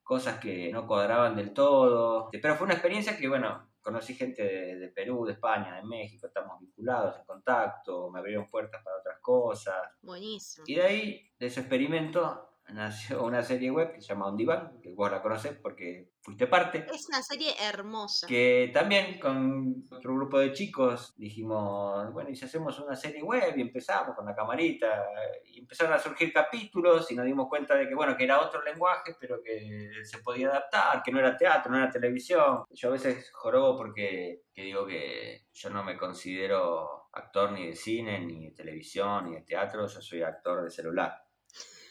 cosas 0.02 0.38
que 0.38 0.70
no 0.72 0.86
cuadraban 0.86 1.34
del 1.36 1.52
todo. 1.52 2.28
Pero 2.30 2.54
fue 2.54 2.66
una 2.66 2.74
experiencia 2.74 3.16
que, 3.16 3.28
bueno, 3.28 3.67
conocí 3.80 4.14
gente 4.14 4.42
de, 4.42 4.76
de 4.76 4.88
Perú, 4.88 5.24
de 5.24 5.32
España, 5.32 5.76
de 5.76 5.82
México, 5.82 6.26
estamos 6.26 6.60
vinculados 6.60 7.18
en 7.18 7.24
contacto, 7.24 8.10
me 8.10 8.18
abrieron 8.18 8.48
puertas 8.48 8.82
para 8.84 8.98
otras 8.98 9.18
cosas. 9.20 9.76
Buenísimo. 10.02 10.64
Y 10.66 10.74
de 10.74 10.82
ahí, 10.82 11.30
de 11.38 11.46
ese 11.46 11.60
experimento, 11.60 12.48
nació 12.72 13.22
una 13.24 13.42
serie 13.42 13.70
web 13.70 13.92
que 13.92 14.00
se 14.00 14.08
llama 14.08 14.26
On 14.26 14.36
Demand, 14.36 14.80
que 14.80 14.94
vos 14.94 15.10
la 15.10 15.22
conocés 15.22 15.56
porque 15.62 16.10
fuiste 16.20 16.46
parte. 16.46 16.86
Es 16.92 17.08
una 17.08 17.22
serie 17.22 17.52
hermosa. 17.60 18.26
Que 18.26 18.70
también 18.72 19.18
con 19.18 19.86
otro 19.90 20.14
grupo 20.14 20.38
de 20.38 20.52
chicos 20.52 21.14
dijimos, 21.16 22.12
bueno, 22.12 22.30
¿y 22.30 22.36
si 22.36 22.44
hacemos 22.44 22.78
una 22.80 22.96
serie 22.96 23.22
web? 23.22 23.54
Y 23.56 23.62
empezamos 23.62 24.14
con 24.14 24.26
la 24.26 24.34
camarita, 24.34 25.04
y 25.44 25.60
empezaron 25.60 25.92
a 25.92 25.98
surgir 25.98 26.32
capítulos 26.32 27.10
y 27.10 27.14
nos 27.14 27.24
dimos 27.24 27.48
cuenta 27.48 27.74
de 27.74 27.88
que, 27.88 27.94
bueno, 27.94 28.16
que 28.16 28.24
era 28.24 28.40
otro 28.40 28.62
lenguaje, 28.62 29.16
pero 29.18 29.42
que 29.42 29.90
se 30.02 30.18
podía 30.18 30.48
adaptar, 30.48 31.02
que 31.02 31.12
no 31.12 31.18
era 31.18 31.36
teatro, 31.36 31.72
no 31.72 31.78
era 31.78 31.90
televisión. 31.90 32.64
Yo 32.70 32.88
a 32.88 32.92
veces 32.92 33.30
jorobo 33.32 33.76
porque 33.76 34.42
que 34.52 34.62
digo 34.64 34.86
que 34.86 35.46
yo 35.52 35.70
no 35.70 35.84
me 35.84 35.96
considero 35.96 37.08
actor 37.12 37.52
ni 37.52 37.68
de 37.68 37.76
cine, 37.76 38.18
ni 38.20 38.46
de 38.46 38.50
televisión, 38.50 39.26
ni 39.26 39.36
de 39.36 39.42
teatro, 39.42 39.86
yo 39.86 40.00
soy 40.00 40.22
actor 40.22 40.64
de 40.64 40.70
celular. 40.70 41.27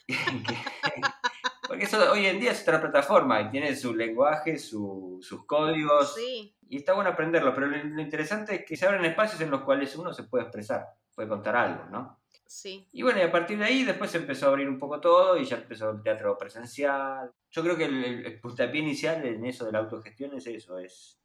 Porque 1.67 1.83
eso 1.83 2.11
hoy 2.11 2.25
en 2.25 2.39
día 2.39 2.51
es 2.51 2.61
otra 2.61 2.79
plataforma 2.79 3.41
y 3.41 3.49
tiene 3.49 3.75
su 3.75 3.93
lenguaje, 3.93 4.57
su- 4.57 5.19
sus 5.21 5.45
códigos. 5.45 6.15
Sí, 6.15 6.55
Y 6.69 6.77
está 6.77 6.93
bueno 6.93 7.09
aprenderlo, 7.09 7.53
pero 7.53 7.67
lo, 7.67 7.77
lo 7.83 8.01
interesante 8.01 8.55
es 8.55 8.65
que 8.65 8.77
se 8.77 8.85
abren 8.87 9.03
espacios 9.05 9.41
en 9.41 9.51
los 9.51 9.61
cuales 9.63 9.95
uno 9.97 10.13
se 10.13 10.23
puede 10.23 10.43
expresar, 10.45 10.85
puede 11.13 11.27
contar 11.27 11.55
algo, 11.57 11.85
¿no? 11.85 12.19
Sí. 12.45 12.87
Y 12.93 13.01
bueno, 13.03 13.19
y 13.19 13.23
a 13.23 13.31
partir 13.31 13.57
de 13.59 13.65
ahí 13.65 13.83
después 13.83 14.09
se 14.09 14.19
empezó 14.19 14.45
a 14.45 14.49
abrir 14.49 14.69
un 14.69 14.79
poco 14.79 15.01
todo 15.01 15.35
y 15.37 15.43
ya 15.43 15.57
empezó 15.57 15.89
el 15.89 16.01
teatro 16.01 16.37
presencial. 16.37 17.29
Yo 17.51 17.61
creo 17.61 17.75
que 17.75 17.85
el, 17.85 18.03
el, 18.05 18.25
el 18.25 18.39
puntapié 18.39 18.79
inicial 18.81 19.25
en 19.25 19.45
eso 19.45 19.65
de 19.65 19.73
la 19.73 19.79
autogestión 19.79 20.33
es 20.35 20.47
eso, 20.47 20.79
es 20.79 21.19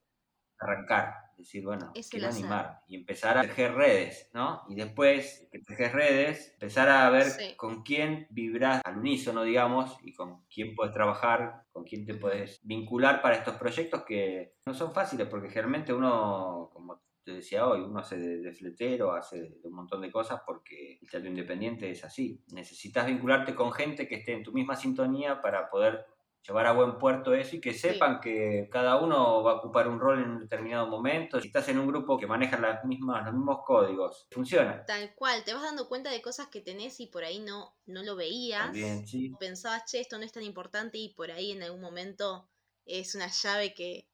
arrancar, 0.58 1.14
decir, 1.42 1.64
bueno, 1.64 1.90
Es 1.94 2.08
quiero 2.08 2.26
animar 2.28 2.80
y 2.88 2.96
empezar 2.96 3.38
a 3.38 3.42
tejer 3.42 3.74
redes, 3.74 4.30
¿no? 4.34 4.62
Y 4.68 4.74
después 4.74 5.48
que 5.52 5.58
tejes 5.60 5.92
redes, 5.92 6.52
empezar 6.54 6.88
a 6.88 7.08
ver 7.10 7.24
Sí. 7.24 7.54
con 7.56 7.82
quién 7.82 8.26
vibras 8.30 8.80
al 8.84 8.98
unísono, 8.98 9.42
digamos, 9.42 9.96
y 10.02 10.12
con 10.12 10.44
quién 10.52 10.74
puedes 10.74 10.92
trabajar, 10.92 11.64
con 11.72 11.84
quién 11.84 12.04
te 12.06 12.14
puedes 12.14 12.60
vincular 12.64 13.20
para 13.22 13.36
estos 13.36 13.56
proyectos 13.56 14.02
que 14.04 14.54
no 14.66 14.74
son 14.74 14.92
fáciles, 14.92 15.28
porque 15.28 15.48
generalmente 15.48 15.92
uno, 15.92 16.70
como 16.72 17.00
te 17.24 17.34
decía 17.34 17.68
hoy, 17.68 17.80
uno 17.82 18.00
hace 18.00 18.16
de, 18.18 18.38
de 18.38 18.52
fletero, 18.52 19.12
hace 19.12 19.40
de, 19.42 19.48
de 19.62 19.68
un 19.68 19.74
montón 19.74 20.00
de 20.00 20.10
cosas 20.10 20.40
porque 20.44 20.98
el 21.00 21.08
teatro 21.08 21.28
independiente 21.28 21.88
es 21.88 22.02
así. 22.04 22.42
Necesitas 22.52 23.06
vincularte 23.06 23.54
con 23.54 23.70
gente 23.72 24.08
que 24.08 24.16
esté 24.16 24.32
en 24.32 24.42
tu 24.42 24.52
misma 24.52 24.74
sintonía 24.74 25.40
para 25.40 25.70
poder 25.70 26.04
llevar 26.46 26.66
a 26.66 26.72
buen 26.72 26.98
puerto 26.98 27.34
eso 27.34 27.56
y 27.56 27.60
que 27.60 27.72
sepan 27.72 28.20
que 28.20 28.68
cada 28.70 29.00
uno 29.00 29.42
va 29.42 29.52
a 29.52 29.54
ocupar 29.56 29.88
un 29.88 30.00
rol 30.00 30.22
en 30.22 30.30
un 30.30 30.40
determinado 30.40 30.86
momento. 30.88 31.40
Si 31.40 31.46
estás 31.46 31.68
en 31.68 31.78
un 31.78 31.86
grupo 31.86 32.18
que 32.18 32.26
maneja 32.26 32.58
las 32.58 32.84
mismas, 32.84 33.24
los 33.24 33.34
mismos 33.34 33.58
códigos, 33.64 34.26
funciona. 34.30 34.84
Tal 34.84 35.14
cual, 35.14 35.44
te 35.44 35.54
vas 35.54 35.62
dando 35.62 35.88
cuenta 35.88 36.10
de 36.10 36.20
cosas 36.20 36.48
que 36.48 36.60
tenés 36.60 36.98
y 37.00 37.06
por 37.06 37.24
ahí 37.24 37.38
no, 37.38 37.76
no 37.86 38.02
lo 38.02 38.16
veías. 38.16 38.64
También, 38.64 39.06
sí. 39.06 39.32
Pensabas, 39.38 39.84
che, 39.84 40.00
esto 40.00 40.18
no 40.18 40.24
es 40.24 40.32
tan 40.32 40.42
importante 40.42 40.98
y 40.98 41.14
por 41.14 41.30
ahí 41.30 41.52
en 41.52 41.62
algún 41.62 41.80
momento 41.80 42.48
es 42.84 43.14
una 43.14 43.28
llave 43.28 43.72
que, 43.74 44.08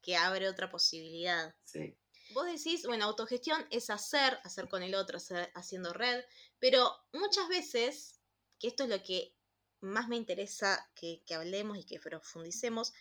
que 0.00 0.16
abre 0.16 0.48
otra 0.48 0.70
posibilidad. 0.70 1.54
Sí. 1.64 1.96
Vos 2.34 2.46
decís, 2.46 2.86
bueno, 2.86 3.04
autogestión 3.04 3.66
es 3.70 3.90
hacer, 3.90 4.38
hacer 4.44 4.68
con 4.68 4.82
el 4.82 4.94
otro, 4.94 5.16
hacer- 5.18 5.50
haciendo 5.54 5.92
red, 5.92 6.24
pero 6.58 6.90
muchas 7.12 7.48
veces, 7.48 8.20
que 8.58 8.68
esto 8.68 8.84
es 8.84 8.88
lo 8.88 9.02
que 9.02 9.34
más 9.82 10.08
me 10.08 10.16
interesa 10.16 10.90
que, 10.94 11.22
que 11.26 11.34
hablemos 11.34 11.76
y 11.76 11.84
que 11.84 12.00
profundicemos, 12.00 12.92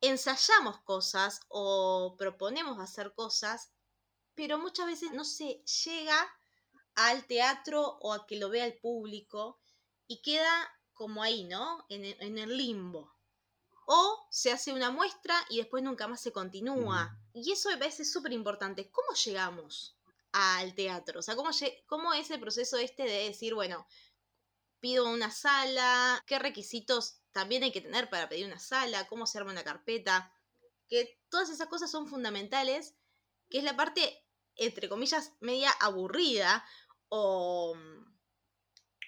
ensayamos 0.00 0.80
cosas 0.80 1.40
o 1.48 2.16
proponemos 2.18 2.78
hacer 2.80 3.14
cosas, 3.14 3.70
pero 4.34 4.58
muchas 4.58 4.86
veces 4.86 5.12
no 5.12 5.24
se 5.24 5.62
llega 5.84 6.28
al 6.94 7.26
teatro 7.26 7.98
o 8.00 8.12
a 8.12 8.26
que 8.26 8.36
lo 8.36 8.48
vea 8.48 8.66
el 8.66 8.78
público 8.78 9.60
y 10.06 10.22
queda 10.22 10.70
como 10.94 11.22
ahí, 11.22 11.44
¿no? 11.44 11.84
En 11.88 12.04
el, 12.04 12.16
en 12.20 12.38
el 12.38 12.56
limbo. 12.56 13.14
O 13.86 14.26
se 14.30 14.50
hace 14.50 14.72
una 14.72 14.90
muestra 14.90 15.36
y 15.48 15.58
después 15.58 15.82
nunca 15.82 16.08
más 16.08 16.20
se 16.20 16.32
continúa. 16.32 17.16
Y 17.32 17.52
eso 17.52 17.68
me 17.68 17.76
parece 17.76 18.04
súper 18.04 18.32
importante. 18.32 18.90
¿Cómo 18.90 19.12
llegamos 19.12 19.96
al 20.32 20.74
teatro? 20.74 21.20
O 21.20 21.22
sea, 21.22 21.36
¿cómo, 21.36 21.50
¿cómo 21.86 22.12
es 22.14 22.30
el 22.30 22.40
proceso 22.40 22.78
este 22.78 23.04
de 23.04 23.28
decir, 23.28 23.54
bueno, 23.54 23.86
pido 24.80 25.08
una 25.08 25.30
sala? 25.30 26.22
¿Qué 26.26 26.38
requisitos 26.38 27.20
también 27.32 27.62
hay 27.62 27.72
que 27.72 27.80
tener 27.80 28.08
para 28.10 28.28
pedir 28.28 28.46
una 28.46 28.58
sala? 28.58 29.06
¿Cómo 29.08 29.26
se 29.26 29.38
arma 29.38 29.52
una 29.52 29.64
carpeta? 29.64 30.32
Que 30.88 31.20
todas 31.28 31.50
esas 31.50 31.68
cosas 31.68 31.90
son 31.90 32.06
fundamentales, 32.06 32.96
que 33.50 33.58
es 33.58 33.64
la 33.64 33.76
parte, 33.76 34.24
entre 34.56 34.88
comillas, 34.88 35.32
media 35.40 35.70
aburrida 35.80 36.64
o, 37.08 37.76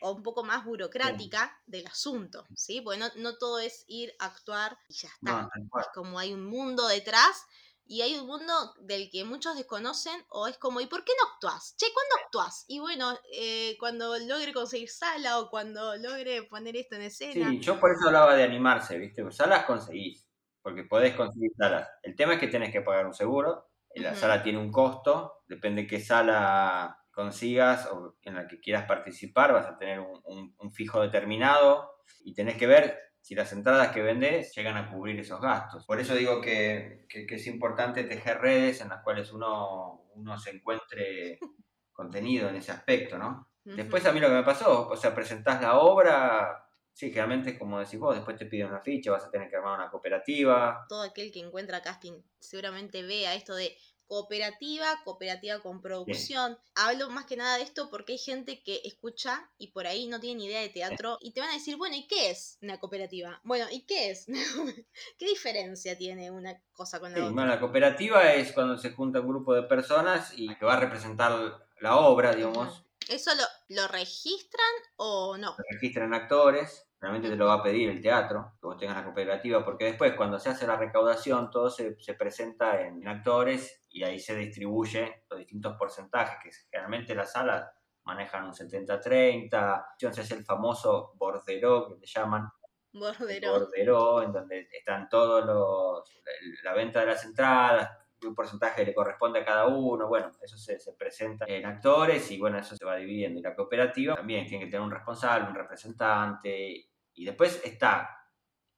o 0.00 0.12
un 0.12 0.22
poco 0.22 0.44
más 0.44 0.64
burocrática 0.64 1.60
del 1.66 1.86
asunto, 1.86 2.46
¿sí? 2.54 2.80
Porque 2.80 2.98
no, 2.98 3.08
no 3.16 3.38
todo 3.38 3.58
es 3.58 3.84
ir 3.86 4.14
a 4.18 4.26
actuar 4.26 4.78
y 4.88 4.94
ya 4.94 5.08
está 5.08 5.42
No, 5.42 5.80
es 5.80 5.86
como 5.94 6.18
hay 6.18 6.32
un 6.32 6.44
mundo 6.44 6.86
detrás 6.86 7.44
y 7.88 8.02
hay 8.02 8.14
un 8.16 8.26
mundo 8.26 8.52
del 8.80 9.10
que 9.10 9.24
muchos 9.24 9.56
desconocen 9.56 10.24
o 10.30 10.46
es 10.46 10.58
como, 10.58 10.80
¿y 10.80 10.86
por 10.86 11.04
qué 11.04 11.12
no 11.20 11.28
actúas? 11.34 11.74
Che, 11.76 11.86
¿cuándo 11.92 12.24
actúas? 12.24 12.64
Y 12.68 12.78
bueno, 12.80 13.18
eh, 13.32 13.76
cuando 13.80 14.16
logre 14.18 14.52
conseguir 14.52 14.90
sala 14.90 15.40
o 15.40 15.50
cuando 15.50 15.96
logre 15.96 16.42
poner 16.44 16.76
esto 16.76 16.96
en 16.96 17.02
escena. 17.02 17.56
Sí, 17.56 17.60
yo 17.60 17.78
por 17.78 17.90
eso 17.92 18.06
hablaba 18.06 18.34
de 18.34 18.42
animarse, 18.44 18.98
¿viste? 18.98 19.22
Pues 19.22 19.36
salas 19.36 19.64
conseguís, 19.66 20.28
porque 20.62 20.84
podés 20.84 21.14
conseguir 21.14 21.50
salas. 21.58 21.88
El 22.02 22.16
tema 22.16 22.34
es 22.34 22.40
que 22.40 22.48
tenés 22.48 22.72
que 22.72 22.80
pagar 22.80 23.06
un 23.06 23.12
seguro, 23.14 23.70
la 23.94 24.14
sala 24.14 24.42
tiene 24.42 24.58
un 24.58 24.72
costo, 24.72 25.42
depende 25.46 25.86
qué 25.86 26.00
sala 26.00 27.04
consigas 27.12 27.86
o 27.92 28.16
en 28.22 28.34
la 28.36 28.46
que 28.46 28.60
quieras 28.60 28.86
participar, 28.86 29.52
vas 29.52 29.66
a 29.66 29.76
tener 29.76 30.00
un, 30.00 30.20
un- 30.24 30.54
un 30.58 30.72
fijo 30.72 31.00
determinado 31.02 31.96
y 32.20 32.32
tenés 32.34 32.56
que 32.56 32.66
ver 32.66 32.98
si 33.20 33.34
las 33.34 33.52
entradas 33.52 33.88
que 33.92 34.02
vendés 34.02 34.54
llegan 34.54 34.76
a 34.76 34.90
cubrir 34.90 35.18
esos 35.20 35.40
gastos. 35.40 35.84
Por 35.84 36.00
eso 36.00 36.14
digo 36.14 36.40
que, 36.40 37.04
que- 37.08 37.26
que 37.26 37.34
es 37.36 37.46
importante 37.46 38.04
tejer 38.04 38.40
redes 38.40 38.80
en 38.80 38.88
las 38.88 39.02
cuales 39.02 39.32
uno, 39.32 40.04
uno 40.14 40.38
se 40.38 40.50
encuentre 40.50 41.38
contenido 41.92 42.48
en 42.48 42.56
ese 42.56 42.72
aspecto, 42.72 43.18
¿no? 43.18 43.48
Después 43.64 44.06
a 44.06 44.12
mí 44.12 44.20
lo 44.20 44.28
que 44.28 44.34
me 44.34 44.44
pasó, 44.44 44.88
o 44.88 44.96
sea, 44.96 45.14
presentás 45.14 45.60
la 45.60 45.78
obra, 45.78 46.64
sí, 46.94 47.08
generalmente 47.10 47.50
es 47.50 47.58
como 47.58 47.78
decís 47.78 47.98
vos, 48.00 48.14
después 48.14 48.36
te 48.38 48.46
piden 48.46 48.68
una 48.68 48.80
ficha, 48.80 49.10
vas 49.10 49.24
a 49.26 49.30
tener 49.30 49.50
que 49.50 49.56
armar 49.56 49.78
una 49.78 49.90
cooperativa. 49.90 50.86
Todo 50.88 51.02
aquel 51.02 51.30
que 51.30 51.40
encuentra 51.40 51.82
casting 51.82 52.22
seguramente 52.38 53.02
vea 53.02 53.34
esto 53.34 53.54
de 53.54 53.76
cooperativa, 54.08 55.00
cooperativa 55.04 55.60
con 55.60 55.80
producción. 55.80 56.58
Hablo 56.74 57.10
más 57.10 57.26
que 57.26 57.36
nada 57.36 57.56
de 57.58 57.62
esto 57.62 57.90
porque 57.90 58.12
hay 58.12 58.18
gente 58.18 58.62
que 58.62 58.80
escucha 58.84 59.50
y 59.58 59.68
por 59.68 59.86
ahí 59.86 60.06
no 60.08 60.18
tiene 60.20 60.38
ni 60.38 60.46
idea 60.46 60.60
de 60.60 60.70
teatro 60.70 61.18
y 61.20 61.32
te 61.32 61.40
van 61.40 61.50
a 61.50 61.54
decir, 61.54 61.76
bueno, 61.76 61.94
¿y 61.96 62.06
qué 62.08 62.30
es 62.30 62.58
una 62.62 62.80
cooperativa? 62.80 63.40
Bueno, 63.44 63.66
¿y 63.70 63.82
qué 63.82 64.10
es? 64.10 64.26
¿Qué 65.18 65.26
diferencia 65.26 65.96
tiene 65.96 66.30
una 66.30 66.60
cosa 66.72 66.98
con 67.00 67.12
la 67.12 67.18
Sí, 67.18 67.22
otra? 67.22 67.32
bueno, 67.34 67.50
la 67.50 67.60
cooperativa 67.60 68.32
es 68.34 68.52
cuando 68.52 68.76
se 68.78 68.92
junta 68.92 69.20
un 69.20 69.28
grupo 69.28 69.54
de 69.54 69.62
personas 69.64 70.32
y 70.36 70.54
que 70.56 70.64
va 70.64 70.74
a 70.74 70.80
representar 70.80 71.66
la 71.80 71.96
obra, 71.96 72.34
digamos. 72.34 72.84
¿Eso 73.08 73.34
lo, 73.34 73.44
lo 73.68 73.88
registran 73.88 74.66
o 74.96 75.36
no? 75.38 75.56
se 75.56 75.62
registran 75.70 76.14
actores, 76.14 76.87
realmente 77.00 77.28
te 77.28 77.36
lo 77.36 77.46
va 77.46 77.54
a 77.54 77.62
pedir 77.62 77.88
el 77.88 78.00
teatro, 78.00 78.54
que 78.60 78.66
vos 78.66 78.76
tengas 78.76 78.96
la 78.96 79.04
cooperativa, 79.04 79.64
porque 79.64 79.84
después 79.84 80.14
cuando 80.14 80.38
se 80.38 80.50
hace 80.50 80.66
la 80.66 80.76
recaudación 80.76 81.50
todo 81.50 81.70
se, 81.70 81.96
se 82.00 82.14
presenta 82.14 82.80
en 82.80 83.06
actores 83.06 83.84
y 83.88 84.02
ahí 84.02 84.18
se 84.18 84.34
distribuye 84.34 85.24
los 85.30 85.38
distintos 85.38 85.76
porcentajes, 85.76 86.38
que 86.42 86.50
generalmente 86.70 87.14
las 87.14 87.32
salas 87.32 87.68
manejan 88.04 88.46
un 88.46 88.52
70-30, 88.52 89.84
se 89.98 90.06
hace 90.06 90.34
el 90.34 90.44
famoso 90.44 91.12
borderó 91.16 91.86
que 91.86 91.96
le 92.00 92.06
llaman, 92.06 92.48
Bordero. 92.92 93.52
borderó, 93.52 94.22
en 94.22 94.32
donde 94.32 94.68
están 94.72 95.08
todos 95.08 95.44
los, 95.44 96.22
la, 96.24 96.70
la 96.70 96.76
venta 96.76 97.00
de 97.00 97.06
las 97.06 97.24
entradas, 97.24 97.90
un 98.26 98.34
porcentaje 98.34 98.84
le 98.84 98.94
corresponde 98.94 99.40
a 99.40 99.44
cada 99.44 99.66
uno, 99.66 100.08
bueno, 100.08 100.32
eso 100.42 100.56
se, 100.58 100.78
se 100.78 100.92
presenta 100.94 101.44
en 101.46 101.64
actores 101.66 102.30
y 102.30 102.38
bueno, 102.38 102.58
eso 102.58 102.76
se 102.76 102.84
va 102.84 102.96
dividiendo. 102.96 103.38
Y 103.38 103.42
la 103.42 103.54
cooperativa 103.54 104.16
también 104.16 104.46
tiene 104.46 104.64
que 104.64 104.70
tener 104.70 104.82
un 104.84 104.90
responsable, 104.90 105.48
un 105.48 105.54
representante, 105.54 106.88
y 107.14 107.24
después 107.24 107.60
está, 107.64 108.10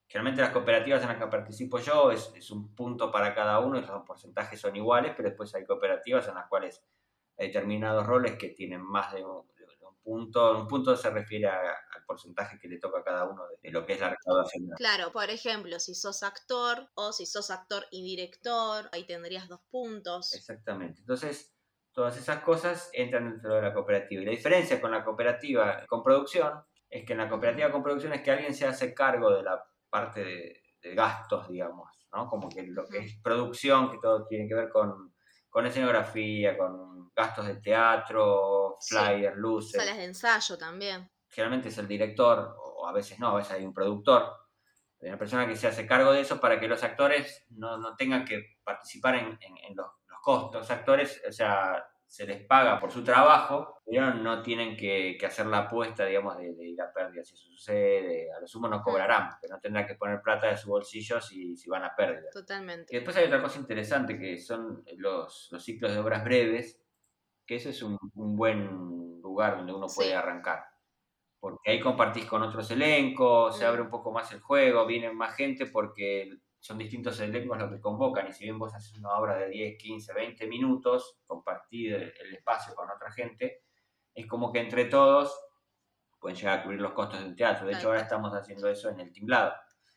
generalmente 0.06 0.42
las 0.42 0.50
cooperativas 0.50 1.02
en 1.02 1.08
las 1.08 1.18
que 1.18 1.26
participo 1.26 1.78
yo 1.78 2.10
es, 2.10 2.32
es 2.36 2.50
un 2.50 2.74
punto 2.74 3.10
para 3.10 3.34
cada 3.34 3.58
uno, 3.60 3.78
y 3.78 3.82
los 3.82 4.02
porcentajes 4.04 4.60
son 4.60 4.76
iguales, 4.76 5.12
pero 5.16 5.28
después 5.28 5.54
hay 5.54 5.64
cooperativas 5.64 6.26
en 6.28 6.34
las 6.34 6.46
cuales 6.48 6.84
hay 7.38 7.46
determinados 7.48 8.06
roles 8.06 8.36
que 8.36 8.48
tienen 8.50 8.82
más 8.82 9.12
de 9.12 9.24
un, 9.24 9.46
de 9.56 9.86
un 9.86 9.96
punto, 10.02 10.58
un 10.60 10.68
punto 10.68 10.96
se 10.96 11.10
refiere 11.10 11.46
a- 11.48 11.74
porcentaje 12.10 12.58
que 12.58 12.66
le 12.68 12.78
toca 12.80 12.98
a 13.00 13.04
cada 13.04 13.24
uno 13.24 13.46
de, 13.46 13.56
de 13.62 13.70
lo 13.70 13.86
que 13.86 13.92
es 13.92 14.00
la 14.00 14.10
recaudación. 14.10 14.68
Claro, 14.76 15.12
por 15.12 15.30
ejemplo, 15.30 15.78
si 15.78 15.94
sos 15.94 16.24
actor 16.24 16.90
o 16.94 17.12
si 17.12 17.24
sos 17.24 17.50
actor 17.52 17.84
y 17.92 18.02
director, 18.02 18.88
ahí 18.92 19.06
tendrías 19.06 19.46
dos 19.48 19.60
puntos. 19.70 20.34
Exactamente. 20.34 21.00
Entonces, 21.00 21.54
todas 21.92 22.16
esas 22.16 22.42
cosas 22.42 22.90
entran 22.92 23.30
dentro 23.30 23.54
de 23.54 23.62
la 23.62 23.72
cooperativa. 23.72 24.22
Y 24.22 24.24
la 24.24 24.32
diferencia 24.32 24.80
con 24.80 24.90
la 24.90 25.04
cooperativa 25.04 25.84
con 25.86 26.02
producción 26.02 26.52
es 26.88 27.04
que 27.06 27.12
en 27.12 27.18
la 27.18 27.28
cooperativa 27.28 27.70
con 27.70 27.82
producción 27.84 28.12
es 28.12 28.22
que 28.22 28.32
alguien 28.32 28.54
se 28.54 28.66
hace 28.66 28.92
cargo 28.92 29.30
de 29.32 29.42
la 29.44 29.62
parte 29.88 30.24
de, 30.24 30.62
de 30.82 30.94
gastos, 30.94 31.48
digamos, 31.48 31.88
¿no? 32.12 32.28
Como 32.28 32.48
que 32.48 32.64
lo 32.64 32.86
que 32.88 32.98
es 32.98 33.20
producción, 33.22 33.88
que 33.90 33.98
todo 34.02 34.26
tiene 34.26 34.48
que 34.48 34.54
ver 34.56 34.68
con, 34.70 35.14
con 35.48 35.64
escenografía, 35.66 36.58
con 36.58 37.10
gastos 37.14 37.46
de 37.46 37.56
teatro, 37.60 38.76
Sí. 38.80 38.96
flyers, 38.96 39.36
luces. 39.36 39.80
Salas 39.80 39.98
de 39.98 40.04
ensayo 40.04 40.56
también. 40.56 41.10
Generalmente 41.30 41.68
es 41.68 41.78
el 41.78 41.88
director, 41.88 42.56
o 42.58 42.86
a 42.86 42.92
veces 42.92 43.18
no, 43.18 43.28
a 43.28 43.36
veces 43.36 43.52
hay 43.52 43.64
un 43.64 43.72
productor. 43.74 44.24
Hay 45.00 45.08
una 45.08 45.18
persona 45.18 45.46
que 45.46 45.56
se 45.56 45.66
hace 45.66 45.86
cargo 45.86 46.12
de 46.12 46.20
eso 46.20 46.40
para 46.40 46.60
que 46.60 46.68
los 46.68 46.82
actores 46.84 47.46
no, 47.50 47.78
no 47.78 47.96
tengan 47.96 48.24
que 48.24 48.58
participar 48.62 49.14
en, 49.14 49.26
en- 49.40 49.56
en 49.58 49.76
los, 49.76 49.86
los 50.06 50.20
costos. 50.20 50.60
Los 50.62 50.70
actores, 50.70 51.22
o 51.26 51.32
sea, 51.32 51.82
se 52.06 52.26
les 52.26 52.44
paga 52.44 52.78
por 52.80 52.90
su 52.90 53.02
trabajo, 53.04 53.80
pero 53.86 54.12
no 54.12 54.42
tienen 54.42 54.76
que, 54.76 55.16
que 55.18 55.26
hacer 55.26 55.46
la 55.46 55.58
apuesta, 55.60 56.04
digamos, 56.04 56.36
de, 56.36 56.52
de 56.54 56.66
ir 56.68 56.82
a 56.82 56.92
pérdida 56.92 57.22
si 57.24 57.34
eso 57.34 57.46
sucede. 57.46 58.30
A 58.36 58.40
lo 58.40 58.46
sumo 58.48 58.66
no 58.68 58.82
cobrarán, 58.82 59.30
pero 59.40 59.54
no 59.54 59.60
tendrán 59.60 59.86
que 59.86 59.94
poner 59.94 60.20
plata 60.20 60.48
de 60.48 60.56
su 60.56 60.68
bolsillo 60.68 61.20
si, 61.20 61.56
si 61.56 61.70
van 61.70 61.84
a 61.84 61.94
pérdida. 61.94 62.28
Y 62.28 62.32
Totalmente. 62.32 62.94
después 62.94 63.16
hay 63.16 63.26
otra 63.26 63.40
cosa 63.40 63.58
interesante 63.60 64.18
que 64.18 64.36
son 64.38 64.84
los, 64.96 65.48
los 65.52 65.64
ciclos 65.64 65.92
de 65.92 65.98
obras 66.00 66.24
breves, 66.24 66.82
que 67.46 67.54
ese 67.54 67.70
es 67.70 67.82
un, 67.82 67.96
un 68.14 68.36
buen 68.36 69.20
lugar 69.22 69.56
donde 69.56 69.72
uno 69.72 69.86
puede 69.94 70.10
Sí. 70.10 70.14
arrancar. 70.14 70.64
Porque 71.40 71.70
ahí 71.70 71.80
compartís 71.80 72.26
con 72.26 72.42
otros 72.42 72.70
elencos, 72.70 73.56
se 73.56 73.64
abre 73.64 73.80
un 73.80 73.88
poco 73.88 74.12
más 74.12 74.30
el 74.32 74.40
juego, 74.40 74.86
viene 74.86 75.10
más 75.10 75.34
gente 75.34 75.66
porque 75.66 76.30
son 76.58 76.76
distintos 76.76 77.18
elencos 77.20 77.58
los 77.58 77.70
que 77.70 77.80
convocan. 77.80 78.28
Y 78.28 78.32
si 78.32 78.44
bien 78.44 78.58
vos 78.58 78.74
haces 78.74 78.98
una 78.98 79.14
obra 79.14 79.36
de 79.38 79.48
10, 79.48 79.78
15, 79.78 80.12
20 80.12 80.46
minutos, 80.46 81.18
compartir 81.26 81.94
el, 81.94 82.34
espacio 82.34 82.74
con 82.74 82.90
otra 82.90 83.10
gente, 83.10 83.62
es 84.14 84.26
como 84.26 84.52
que 84.52 84.60
entre 84.60 84.84
todos 84.84 85.34
pueden 86.20 86.36
llegar 86.36 86.58
a 86.58 86.62
cubrir 86.62 86.82
los 86.82 86.92
costos 86.92 87.20
de 87.20 87.26
un 87.26 87.36
teatro. 87.36 87.66
De 87.66 87.72
hecho, 87.72 87.88
ahora 87.88 88.02
estamos 88.02 88.32
haciendo 88.34 88.68
eso 88.68 88.90
en 88.90 89.00
el 89.00 89.10
tinglado. 89.10 89.54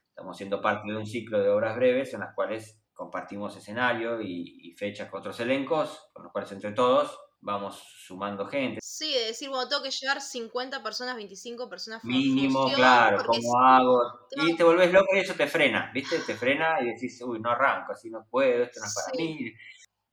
Estamos 0.08 0.38
siendo 0.38 0.62
parte 0.62 0.90
de 0.90 0.96
un 0.96 1.06
ciclo 1.06 1.42
de 1.42 1.50
obras 1.50 1.76
breves 1.76 2.14
en 2.14 2.22
las 2.22 2.34
cuales 2.34 2.82
compartimos 2.94 3.58
escenario 3.58 4.22
y, 4.22 4.70
y 4.70 4.72
fechas 4.78 5.10
con 5.10 5.20
otros 5.20 5.38
elencos, 5.42 6.10
con 6.14 6.24
los 6.24 6.32
cuales 6.32 6.52
entre 6.54 6.72
todos 6.72 7.20
vamos 7.44 7.84
sumando 8.06 8.46
gente. 8.48 8.80
Sí, 8.82 9.14
de 9.14 9.26
decir, 9.28 9.50
bueno, 9.50 9.68
tengo 9.68 9.84
que 9.84 9.92
llevar 9.92 10.22
50 10.22 10.82
personas, 10.82 11.16
25 11.16 11.70
personas 11.70 12.04
Mínimo, 12.04 12.72
claro, 12.74 13.24
¿cómo 13.26 13.60
hago? 13.60 14.28
tengo- 14.30 14.48
Y 14.48 14.56
te 14.56 14.64
volvés 14.64 14.92
loco 14.92 15.16
y 15.16 15.20
eso 15.20 15.34
te 15.34 15.48
frena, 15.48 15.92
¿viste? 15.94 16.20
Te 16.20 16.36
frena 16.36 16.82
y 16.82 16.86
decís, 16.88 17.22
uy, 17.22 17.40
no 17.40 17.52
arranco, 17.52 17.92
así 17.92 18.10
no 18.10 18.26
puedo, 18.30 18.64
esto 18.64 18.80
no 18.80 18.86
es 18.86 18.96
para 18.96 19.08
Sí. 19.12 19.18
mí. 19.18 19.54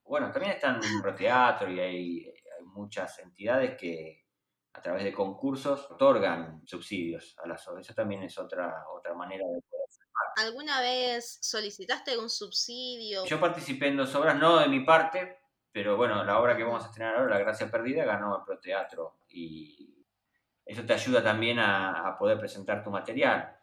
Bueno, 0.04 0.32
también 0.32 0.54
está 0.54 0.68
en 0.82 1.00
Proteatro 1.00 1.70
y 1.70 1.78
hay, 1.80 2.26
hay 2.26 2.64
muchas 2.64 3.18
entidades 3.20 3.76
que 3.78 4.24
a 4.72 4.82
través 4.82 5.04
de 5.04 5.12
concursos 5.12 5.88
otorgan 5.90 6.62
subsidios 6.66 7.36
a 7.42 7.48
las 7.48 7.66
obras. 7.68 7.86
Eso 7.86 7.94
también 7.94 8.22
es 8.24 8.36
otra, 8.38 8.84
otra 8.96 9.14
manera 9.14 9.44
de 9.46 9.60
poder. 9.62 9.80
¿Alguna 10.36 10.80
vez 10.80 11.38
solicitaste 11.42 12.12
algún 12.12 12.30
subsidio? 12.30 13.24
Yo 13.26 13.38
participé 13.40 13.88
en 13.88 13.96
dos 13.98 14.14
obras, 14.14 14.38
no 14.38 14.58
de 14.58 14.68
mi 14.68 14.80
parte, 14.80 15.39
pero 15.72 15.96
bueno, 15.96 16.24
la 16.24 16.40
obra 16.40 16.56
que 16.56 16.64
vamos 16.64 16.84
a 16.84 16.86
estrenar 16.88 17.16
ahora, 17.16 17.34
La 17.34 17.40
Gracia 17.40 17.70
Perdida, 17.70 18.04
ganó 18.04 18.36
el 18.38 18.44
Proteatro 18.44 19.20
y 19.28 20.04
eso 20.64 20.84
te 20.84 20.92
ayuda 20.92 21.22
también 21.22 21.58
a, 21.58 22.08
a 22.08 22.18
poder 22.18 22.38
presentar 22.38 22.82
tu 22.82 22.90
material. 22.90 23.56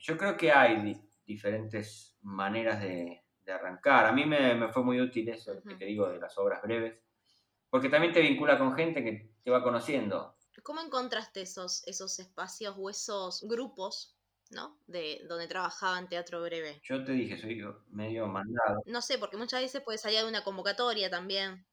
Yo 0.00 0.16
creo 0.16 0.36
que 0.36 0.52
hay 0.52 0.80
di- 0.82 1.00
diferentes 1.24 2.16
maneras 2.22 2.80
de, 2.80 3.24
de 3.40 3.52
arrancar. 3.52 4.06
A 4.06 4.12
mí 4.12 4.24
me, 4.24 4.54
me 4.54 4.68
fue 4.68 4.82
muy 4.84 5.00
útil 5.00 5.28
eso 5.28 5.52
que 5.62 5.68
Ujú. 5.70 5.78
te 5.78 5.84
digo 5.84 6.08
de 6.08 6.18
las 6.18 6.36
obras 6.38 6.62
breves, 6.62 6.98
porque 7.70 7.88
también 7.88 8.12
te 8.12 8.20
vincula 8.20 8.58
con 8.58 8.74
gente 8.74 9.02
que 9.02 9.34
te 9.42 9.50
va 9.50 9.62
conociendo. 9.62 10.36
¿Cómo 10.62 10.80
encontraste 10.80 11.42
esos, 11.42 11.86
esos 11.86 12.18
espacios 12.20 12.76
o 12.78 12.88
esos 12.88 13.42
grupos, 13.48 14.13
¿no? 14.54 14.78
De 14.86 15.20
donde 15.28 15.46
trabajaba 15.46 15.98
en 15.98 16.08
teatro 16.08 16.42
breve. 16.42 16.80
Yo 16.84 17.04
te 17.04 17.12
dije, 17.12 17.36
soy 17.36 17.62
medio 17.90 18.26
mandado. 18.26 18.82
No 18.86 19.00
sé, 19.02 19.18
porque 19.18 19.36
muchas 19.36 19.60
veces 19.60 19.82
puede 19.82 19.98
salir 19.98 20.20
de 20.20 20.28
una 20.28 20.44
convocatoria 20.44 21.10
también. 21.10 21.66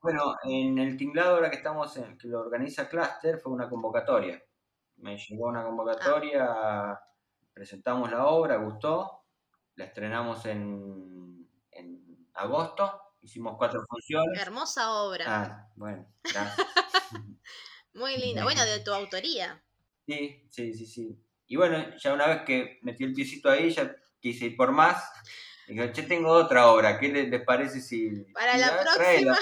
Bueno, 0.00 0.36
en 0.44 0.78
el 0.78 0.96
tinglado 0.96 1.36
ahora 1.36 1.50
que 1.50 1.56
estamos 1.56 1.96
en, 1.96 2.16
que 2.18 2.28
lo 2.28 2.40
organiza 2.40 2.88
Cluster, 2.88 3.38
fue 3.38 3.52
una 3.52 3.68
convocatoria. 3.68 4.42
Me 4.96 5.18
llegó 5.18 5.48
una 5.48 5.64
convocatoria, 5.64 6.98
presentamos 7.52 8.10
la 8.10 8.26
obra, 8.26 8.56
gustó, 8.56 9.24
la 9.74 9.84
estrenamos 9.84 10.46
en, 10.46 11.48
en 11.70 12.28
agosto, 12.34 13.00
hicimos 13.20 13.56
cuatro 13.58 13.84
funciones. 13.88 14.40
Hermosa 14.40 14.92
obra. 15.02 15.24
Ah, 15.26 15.68
bueno, 15.74 16.06
gracias. 16.22 16.66
Muy 17.94 18.16
linda. 18.16 18.44
Bueno, 18.44 18.64
de 18.64 18.80
tu 18.80 18.92
autoría. 18.92 19.62
Sí, 20.06 20.46
sí, 20.50 20.72
sí, 20.74 20.86
sí. 20.86 21.25
Y 21.46 21.56
bueno, 21.56 21.96
ya 21.96 22.12
una 22.12 22.26
vez 22.26 22.42
que 22.42 22.78
metí 22.82 23.04
el 23.04 23.12
piecito 23.14 23.50
ahí, 23.50 23.70
ya 23.70 23.94
quise 24.20 24.46
ir 24.46 24.56
por 24.56 24.72
más. 24.72 25.04
Digo, 25.68 25.84
che, 25.92 26.02
tengo 26.04 26.30
otra 26.30 26.68
obra, 26.70 26.98
¿qué 26.98 27.08
le- 27.08 27.28
les 27.28 27.42
parece 27.44 27.80
si... 27.80 28.10
Para 28.32 28.56
la 28.56 28.80
próxima. 28.80 29.36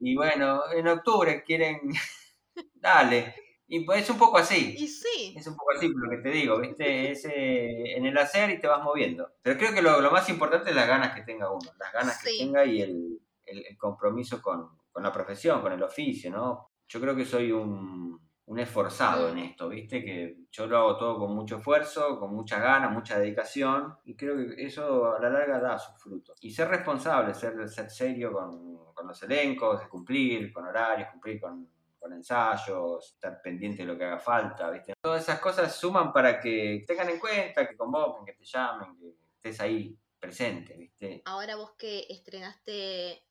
Y 0.00 0.16
bueno, 0.16 0.62
en 0.72 0.88
octubre 0.88 1.42
quieren... 1.44 1.80
Dale. 2.74 3.34
Y 3.68 3.84
pues 3.84 4.02
es 4.02 4.10
un 4.10 4.18
poco 4.18 4.38
así. 4.38 4.74
Y 4.78 4.86
sí. 4.88 5.34
Es 5.36 5.46
un 5.46 5.56
poco 5.56 5.70
así 5.76 5.88
lo 5.88 6.10
que 6.10 6.18
te 6.18 6.30
digo, 6.30 6.60
¿viste? 6.60 7.10
Es 7.12 7.24
eh, 7.24 7.96
en 7.96 8.06
el 8.06 8.18
hacer 8.18 8.50
y 8.50 8.60
te 8.60 8.66
vas 8.66 8.82
moviendo. 8.82 9.32
Pero 9.42 9.58
creo 9.58 9.72
que 9.72 9.82
lo, 9.82 10.00
lo 10.00 10.10
más 10.10 10.28
importante 10.28 10.70
es 10.70 10.76
las 10.76 10.88
ganas 10.88 11.14
que 11.14 11.22
tenga 11.22 11.50
uno, 11.50 11.70
las 11.78 11.92
ganas 11.92 12.20
Sí. 12.20 12.38
que 12.38 12.44
tenga 12.44 12.64
y 12.64 12.82
el, 12.82 13.20
el- 13.44 13.66
el 13.66 13.78
compromiso 13.78 14.42
con, 14.42 14.68
con 14.90 15.02
la 15.02 15.12
profesión, 15.12 15.62
con 15.62 15.72
el 15.72 15.82
oficio, 15.82 16.30
¿no? 16.30 16.70
Yo 16.88 17.00
creo 17.00 17.16
que 17.16 17.24
soy 17.24 17.52
un, 17.52 18.20
un 18.52 18.58
esforzado 18.60 19.30
en 19.30 19.36
Mm. 19.36 19.38
esto, 19.38 19.68
¿viste? 19.70 20.04
Que 20.04 20.36
yo 20.50 20.66
lo 20.66 20.76
hago 20.78 20.96
todo 20.98 21.18
con 21.18 21.34
mucho 21.34 21.56
esfuerzo, 21.56 22.18
con 22.20 22.34
muchas 22.34 22.60
ganas, 22.60 22.92
mucha 22.92 23.18
dedicación 23.18 23.96
y 24.04 24.14
creo 24.14 24.36
que 24.36 24.62
eso 24.64 25.14
a 25.14 25.18
la 25.20 25.30
larga 25.30 25.58
da 25.58 25.78
sus 25.78 25.96
frutos. 26.00 26.38
Y 26.42 26.50
ser 26.50 26.68
responsable, 26.68 27.32
ser, 27.34 27.68
ser 27.68 27.88
serio 27.90 28.32
con, 28.32 28.92
con 28.94 29.06
los 29.08 29.22
elencos, 29.22 29.88
cumplir 29.88 30.52
con 30.52 30.66
horarios, 30.66 31.08
cumplir 31.10 31.40
con, 31.40 31.66
con 31.98 32.12
ensayos, 32.12 33.12
estar 33.14 33.40
pendiente 33.40 33.82
de 33.82 33.88
lo 33.92 33.96
que 33.96 34.04
haga 34.04 34.18
falta, 34.18 34.70
¿viste? 34.70 34.92
Todas 35.00 35.22
esas 35.22 35.40
cosas 35.40 35.74
suman 35.74 36.12
para 36.12 36.38
que 36.38 36.84
tengan 36.86 37.08
en 37.08 37.18
cuenta, 37.18 37.66
que 37.66 37.76
convoquen, 37.76 38.24
que 38.26 38.34
te 38.34 38.44
llamen, 38.44 38.96
que 38.98 39.14
estés 39.36 39.60
ahí 39.60 39.96
presente, 40.20 40.76
¿viste? 40.76 41.22
Ahora 41.24 41.56
vos 41.56 41.72
que 41.78 42.06
estrenaste 42.10 43.24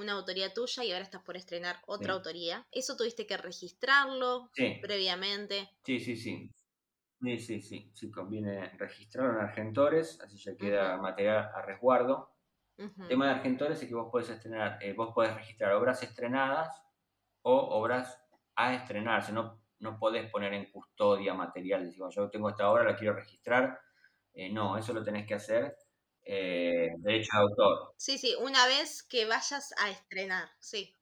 una 0.00 0.12
autoría 0.14 0.52
tuya 0.54 0.84
y 0.84 0.92
ahora 0.92 1.04
estás 1.04 1.22
por 1.22 1.36
estrenar 1.36 1.82
otra 1.86 2.12
Sí. 2.12 2.14
autoría. 2.14 2.66
¿Eso 2.72 2.96
tuviste 2.96 3.26
que 3.26 3.36
registrarlo 3.36 4.50
Sí, 4.52 4.80
previamente? 4.80 5.70
sí, 5.84 6.00
sí, 6.00 6.16
sí. 6.16 6.50
Sí, 7.22 7.38
sí, 7.38 7.62
sí, 7.62 7.92
sí, 7.94 8.10
conviene 8.10 8.70
registrarlo 8.78 9.34
en 9.40 9.46
Argentores, 9.46 10.20
así 10.22 10.38
ya 10.38 10.56
queda 10.56 10.98
material 10.98 11.50
a 11.54 11.62
resguardo. 11.62 12.36
El 13.02 13.08
tema 13.08 13.26
de 13.28 13.32
Argentores 13.36 13.82
es 13.82 13.88
que 13.88 13.94
vos 13.94 14.10
podés 14.12 14.30
estrenar, 14.30 14.78
eh, 14.82 14.94
vos 14.94 15.12
podés 15.14 15.34
registrar 15.34 15.74
obras 15.74 16.02
estrenadas 16.02 16.82
o 17.42 17.54
obras 17.80 18.22
a 18.56 18.74
estrenarse, 18.74 19.32
no, 19.32 19.62
no 19.80 19.98
podés 19.98 20.30
poner 20.30 20.54
en 20.54 20.70
custodia 20.72 21.34
material, 21.34 21.86
decimos, 21.86 22.14
yo 22.14 22.30
tengo 22.30 22.50
esta 22.50 22.70
obra, 22.70 22.84
la 22.84 22.96
quiero 22.96 23.14
registrar, 23.16 23.80
Eh, 24.34 24.52
no, 24.52 24.78
eso 24.78 24.92
lo 24.94 25.02
tenés 25.04 25.26
que 25.26 25.34
hacer 25.34 25.76
eh, 26.24 26.88
derecho 26.98 27.30
de 27.36 27.42
autor. 27.42 27.94
Sí, 27.96 28.18
sí, 28.18 28.34
una 28.34 28.66
vez 28.66 29.04
que 29.04 29.26
vayas 29.26 29.72
a 29.78 29.90
estrenar, 29.90 30.50
sí. 30.58 30.96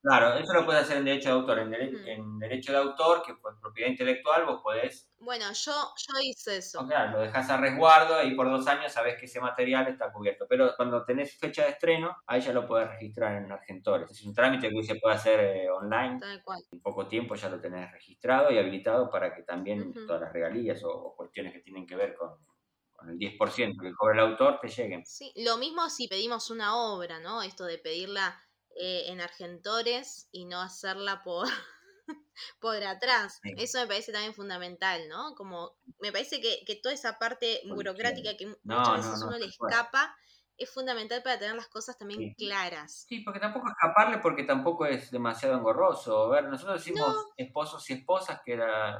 Claro, 0.00 0.34
eso 0.38 0.52
lo 0.54 0.64
puedes 0.64 0.82
hacer 0.82 0.98
en 0.98 1.04
derecho 1.06 1.28
de 1.30 1.34
autor, 1.34 1.58
en, 1.58 1.70
dere- 1.70 2.08
en 2.14 2.38
derecho 2.38 2.70
de 2.72 2.78
autor, 2.78 3.22
que 3.26 3.34
por 3.34 3.58
propiedad 3.60 3.90
intelectual, 3.90 4.46
vos 4.46 4.62
podés, 4.62 5.10
Bueno, 5.18 5.46
yo, 5.52 5.72
yo 5.72 6.14
hice 6.22 6.58
eso. 6.58 6.80
o 6.80 6.86
sea, 6.86 7.06
lo 7.06 7.18
dejás 7.20 7.50
a 7.50 7.56
resguardo 7.56 8.22
y 8.22 8.34
por 8.36 8.48
dos 8.48 8.66
años 8.68 8.92
sabés 8.92 9.18
que 9.18 9.26
ese 9.26 9.40
material 9.40 9.88
está 9.88 10.12
cubierto, 10.12 10.46
pero 10.48 10.72
cuando 10.76 11.04
tenés 11.04 11.36
fecha 11.36 11.64
de 11.64 11.70
estreno, 11.70 12.16
ahí 12.26 12.40
ya 12.40 12.52
lo 12.52 12.66
podés 12.66 12.88
registrar 12.90 13.42
en 13.42 13.50
Argentores. 13.50 14.08
Es 14.12 14.24
un 14.24 14.32
trámite 14.34 14.70
que 14.70 14.84
se 14.84 14.94
puede 14.94 15.16
hacer 15.16 15.40
eh, 15.40 15.68
online. 15.70 16.20
Tal 16.20 16.42
cual. 16.44 16.62
en 16.70 16.80
poco 16.80 17.08
tiempo 17.08 17.34
ya 17.34 17.48
lo 17.48 17.60
tenés 17.60 17.90
registrado 17.90 18.52
y 18.52 18.58
habilitado 18.58 19.10
para 19.10 19.34
que 19.34 19.42
también 19.42 19.92
todas 20.06 20.22
las 20.22 20.32
regalías 20.32 20.82
o, 20.84 20.90
o 20.90 21.16
cuestiones 21.16 21.52
que 21.52 21.60
tienen 21.60 21.86
que 21.86 21.96
ver 21.96 22.14
con, 22.14 22.36
con 22.98 23.10
el 23.10 23.16
10% 23.16 23.80
que 23.80 23.92
cobra 23.94 24.14
el 24.24 24.30
autor 24.32 24.58
te 24.60 24.68
lleguen. 24.68 25.06
Sí, 25.06 25.32
lo 25.36 25.56
mismo 25.56 25.88
si 25.88 26.08
pedimos 26.08 26.50
una 26.50 26.76
obra, 26.76 27.20
¿no? 27.20 27.42
Esto 27.42 27.64
de 27.64 27.78
pedirla 27.78 28.42
eh, 28.74 29.04
en 29.06 29.20
Argentores 29.20 30.28
y 30.32 30.46
no 30.46 30.60
hacerla 30.60 31.22
por, 31.22 31.46
por 32.60 32.82
atrás. 32.82 33.38
Sí. 33.40 33.54
Eso 33.56 33.78
me 33.78 33.86
parece 33.86 34.10
también 34.12 34.34
fundamental, 34.34 35.08
¿no? 35.08 35.34
Como 35.36 35.76
me 36.00 36.10
parece 36.10 36.40
que, 36.40 36.64
que 36.66 36.74
toda 36.74 36.92
esa 36.92 37.18
parte 37.20 37.62
burocrática 37.68 38.36
que 38.36 38.46
No, 38.64 38.78
muchas 38.78 38.96
veces 38.96 39.20
no, 39.20 39.28
uno 39.28 39.38
le 39.38 39.46
escapa 39.46 40.14
es 40.56 40.68
fundamental 40.74 41.22
para 41.22 41.38
tener 41.38 41.54
las 41.54 41.68
cosas 41.68 41.96
también 41.96 42.34
Sí. 42.36 42.46
claras. 42.46 43.04
Sí, 43.08 43.20
porque 43.20 43.38
tampoco 43.38 43.68
escaparle 43.68 44.18
porque 44.18 44.42
tampoco 44.42 44.86
es 44.86 45.08
demasiado 45.12 45.56
engorroso. 45.56 46.24
A 46.24 46.28
ver, 46.30 46.48
nosotros 46.48 46.80
hicimos 46.84 47.14
Esposos 47.36 47.88
y 47.88 47.92
Esposas, 47.92 48.40
que 48.44 48.54
era 48.54 48.98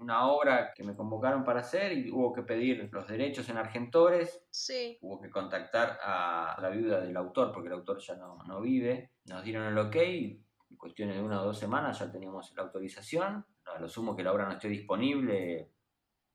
una 0.00 0.26
obra 0.30 0.72
que 0.74 0.82
me 0.82 0.96
convocaron 0.96 1.44
para 1.44 1.60
hacer 1.60 1.92
y 1.92 2.10
hubo 2.10 2.32
que 2.32 2.42
pedir 2.42 2.88
los 2.90 3.06
derechos 3.06 3.48
en 3.50 3.58
Argentores, 3.58 4.42
Sí. 4.50 4.98
hubo 5.02 5.20
que 5.20 5.30
contactar 5.30 5.98
a 6.02 6.56
la 6.60 6.70
viuda 6.70 7.00
del 7.00 7.16
autor 7.16 7.52
porque 7.52 7.68
el 7.68 7.74
autor 7.74 7.98
ya 8.00 8.16
no, 8.16 8.38
no 8.46 8.60
vive. 8.62 9.12
Nos 9.26 9.44
dieron 9.44 9.66
el 9.66 9.76
ok 9.78 9.96
y 9.96 10.44
en 10.70 10.76
cuestiones 10.78 11.16
de 11.16 11.22
una 11.22 11.42
o 11.42 11.44
dos 11.46 11.58
semanas 11.58 11.98
ya 11.98 12.10
teníamos 12.10 12.52
la 12.56 12.62
autorización. 12.62 13.44
A 13.66 13.78
lo 13.78 13.88
sumo 13.88 14.16
que 14.16 14.22
la 14.24 14.32
obra 14.32 14.46
no 14.46 14.52
esté 14.52 14.68
disponible, 14.68 15.70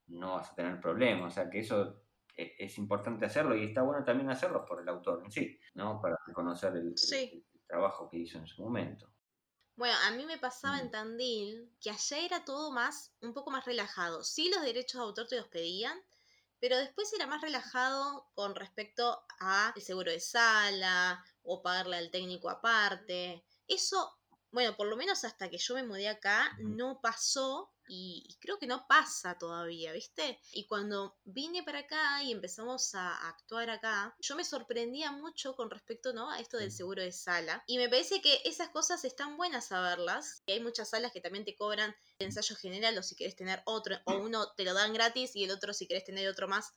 no 0.07 0.35
vas 0.35 0.51
a 0.51 0.55
tener 0.55 0.79
problema. 0.79 1.25
O 1.25 1.31
sea 1.31 1.49
que 1.49 1.59
eso 1.59 2.03
e- 2.37 2.53
es 2.59 2.77
importante 2.77 3.25
hacerlo 3.25 3.55
y 3.55 3.63
está 3.65 3.81
bueno 3.81 4.03
también 4.03 4.29
hacerlo 4.29 4.63
por 4.63 4.79
el 4.79 4.87
autor 4.89 5.21
en 5.23 5.31
sí, 5.31 5.59
¿no? 5.73 5.99
Para 5.99 6.17
reconocer 6.27 6.73
el, 6.73 6.89
el- 6.89 6.97
Sí. 6.97 7.43
el 7.53 7.65
trabajo 7.65 8.07
que 8.09 8.17
hizo 8.19 8.37
en 8.37 8.45
su 8.45 8.61
momento. 8.63 9.07
Bueno, 9.75 9.97
a 10.05 10.11
mí 10.11 10.25
me 10.25 10.37
pasaba 10.37 10.79
en 10.79 10.87
Mm. 10.87 10.91
Tandil 10.91 11.71
que 11.81 11.89
allá 11.89 12.19
era 12.19 12.45
todo 12.45 12.71
más, 12.71 13.13
un 13.21 13.33
poco 13.33 13.51
más 13.51 13.65
relajado. 13.65 14.23
Sí, 14.23 14.49
los 14.49 14.61
derechos 14.61 14.99
de 14.99 15.05
autor 15.05 15.27
te 15.27 15.37
los 15.37 15.47
pedían, 15.47 15.97
pero 16.59 16.77
después 16.77 17.11
era 17.13 17.27
más 17.27 17.41
relajado 17.41 18.29
con 18.33 18.55
respecto 18.55 19.25
a 19.39 19.73
el 19.75 19.81
seguro 19.81 20.11
de 20.11 20.19
sala 20.19 21.23
o 21.43 21.61
pagarle 21.61 21.97
al 21.97 22.11
técnico 22.11 22.49
aparte. 22.49 23.45
Eso, 23.67 24.17
bueno, 24.55 24.77
por 24.77 24.87
lo 24.87 24.95
menos 24.95 25.25
hasta 25.25 25.49
que 25.49 25.57
yo 25.57 25.75
me 25.75 25.83
mudé 25.83 26.07
acá, 26.07 26.57
no 26.59 27.01
pasó 27.01 27.73
y, 27.89 28.37
creo 28.39 28.57
que 28.57 28.67
no 28.67 28.87
pasa 28.87 29.37
todavía, 29.37 29.91
¿viste? 29.91 30.39
Y 30.53 30.65
cuando 30.65 31.17
vine 31.25 31.61
para 31.61 31.79
acá 31.79 32.23
y 32.23 32.31
empezamos 32.31 32.95
a 32.95 33.27
actuar 33.27 33.69
acá, 33.69 34.15
yo 34.17 34.37
me 34.37 34.45
sorprendía 34.45 35.11
mucho 35.11 35.57
con 35.57 35.69
respecto, 35.69 36.13
¿no? 36.13 36.31
A 36.31 36.39
esto 36.39 36.55
del 36.57 36.71
seguro 36.71 37.03
de 37.03 37.11
sala. 37.11 37.65
Y 37.67 37.77
me 37.77 37.89
parece 37.89 38.21
que 38.21 38.39
esas 38.45 38.69
cosas 38.69 39.03
están 39.03 39.35
buenas 39.35 39.67
saberlas. 39.67 40.41
Y 40.45 40.53
hay 40.53 40.61
muchas 40.61 40.89
salas 40.89 41.11
que 41.11 41.19
también 41.19 41.43
te 41.43 41.57
cobran 41.57 41.93
el 42.19 42.27
ensayo 42.27 42.55
general 42.55 42.97
o 42.97 43.03
si 43.03 43.17
querés 43.17 43.35
tener 43.35 43.61
otro, 43.65 43.97
o 44.05 44.13
uno 44.23 44.53
te 44.53 44.63
lo 44.63 44.73
dan 44.73 44.93
gratis 44.93 45.35
y 45.35 45.43
el 45.43 45.51
otro 45.51 45.73
si 45.73 45.85
querés 45.85 46.05
tener 46.05 46.29
otro 46.29 46.47
más, 46.47 46.71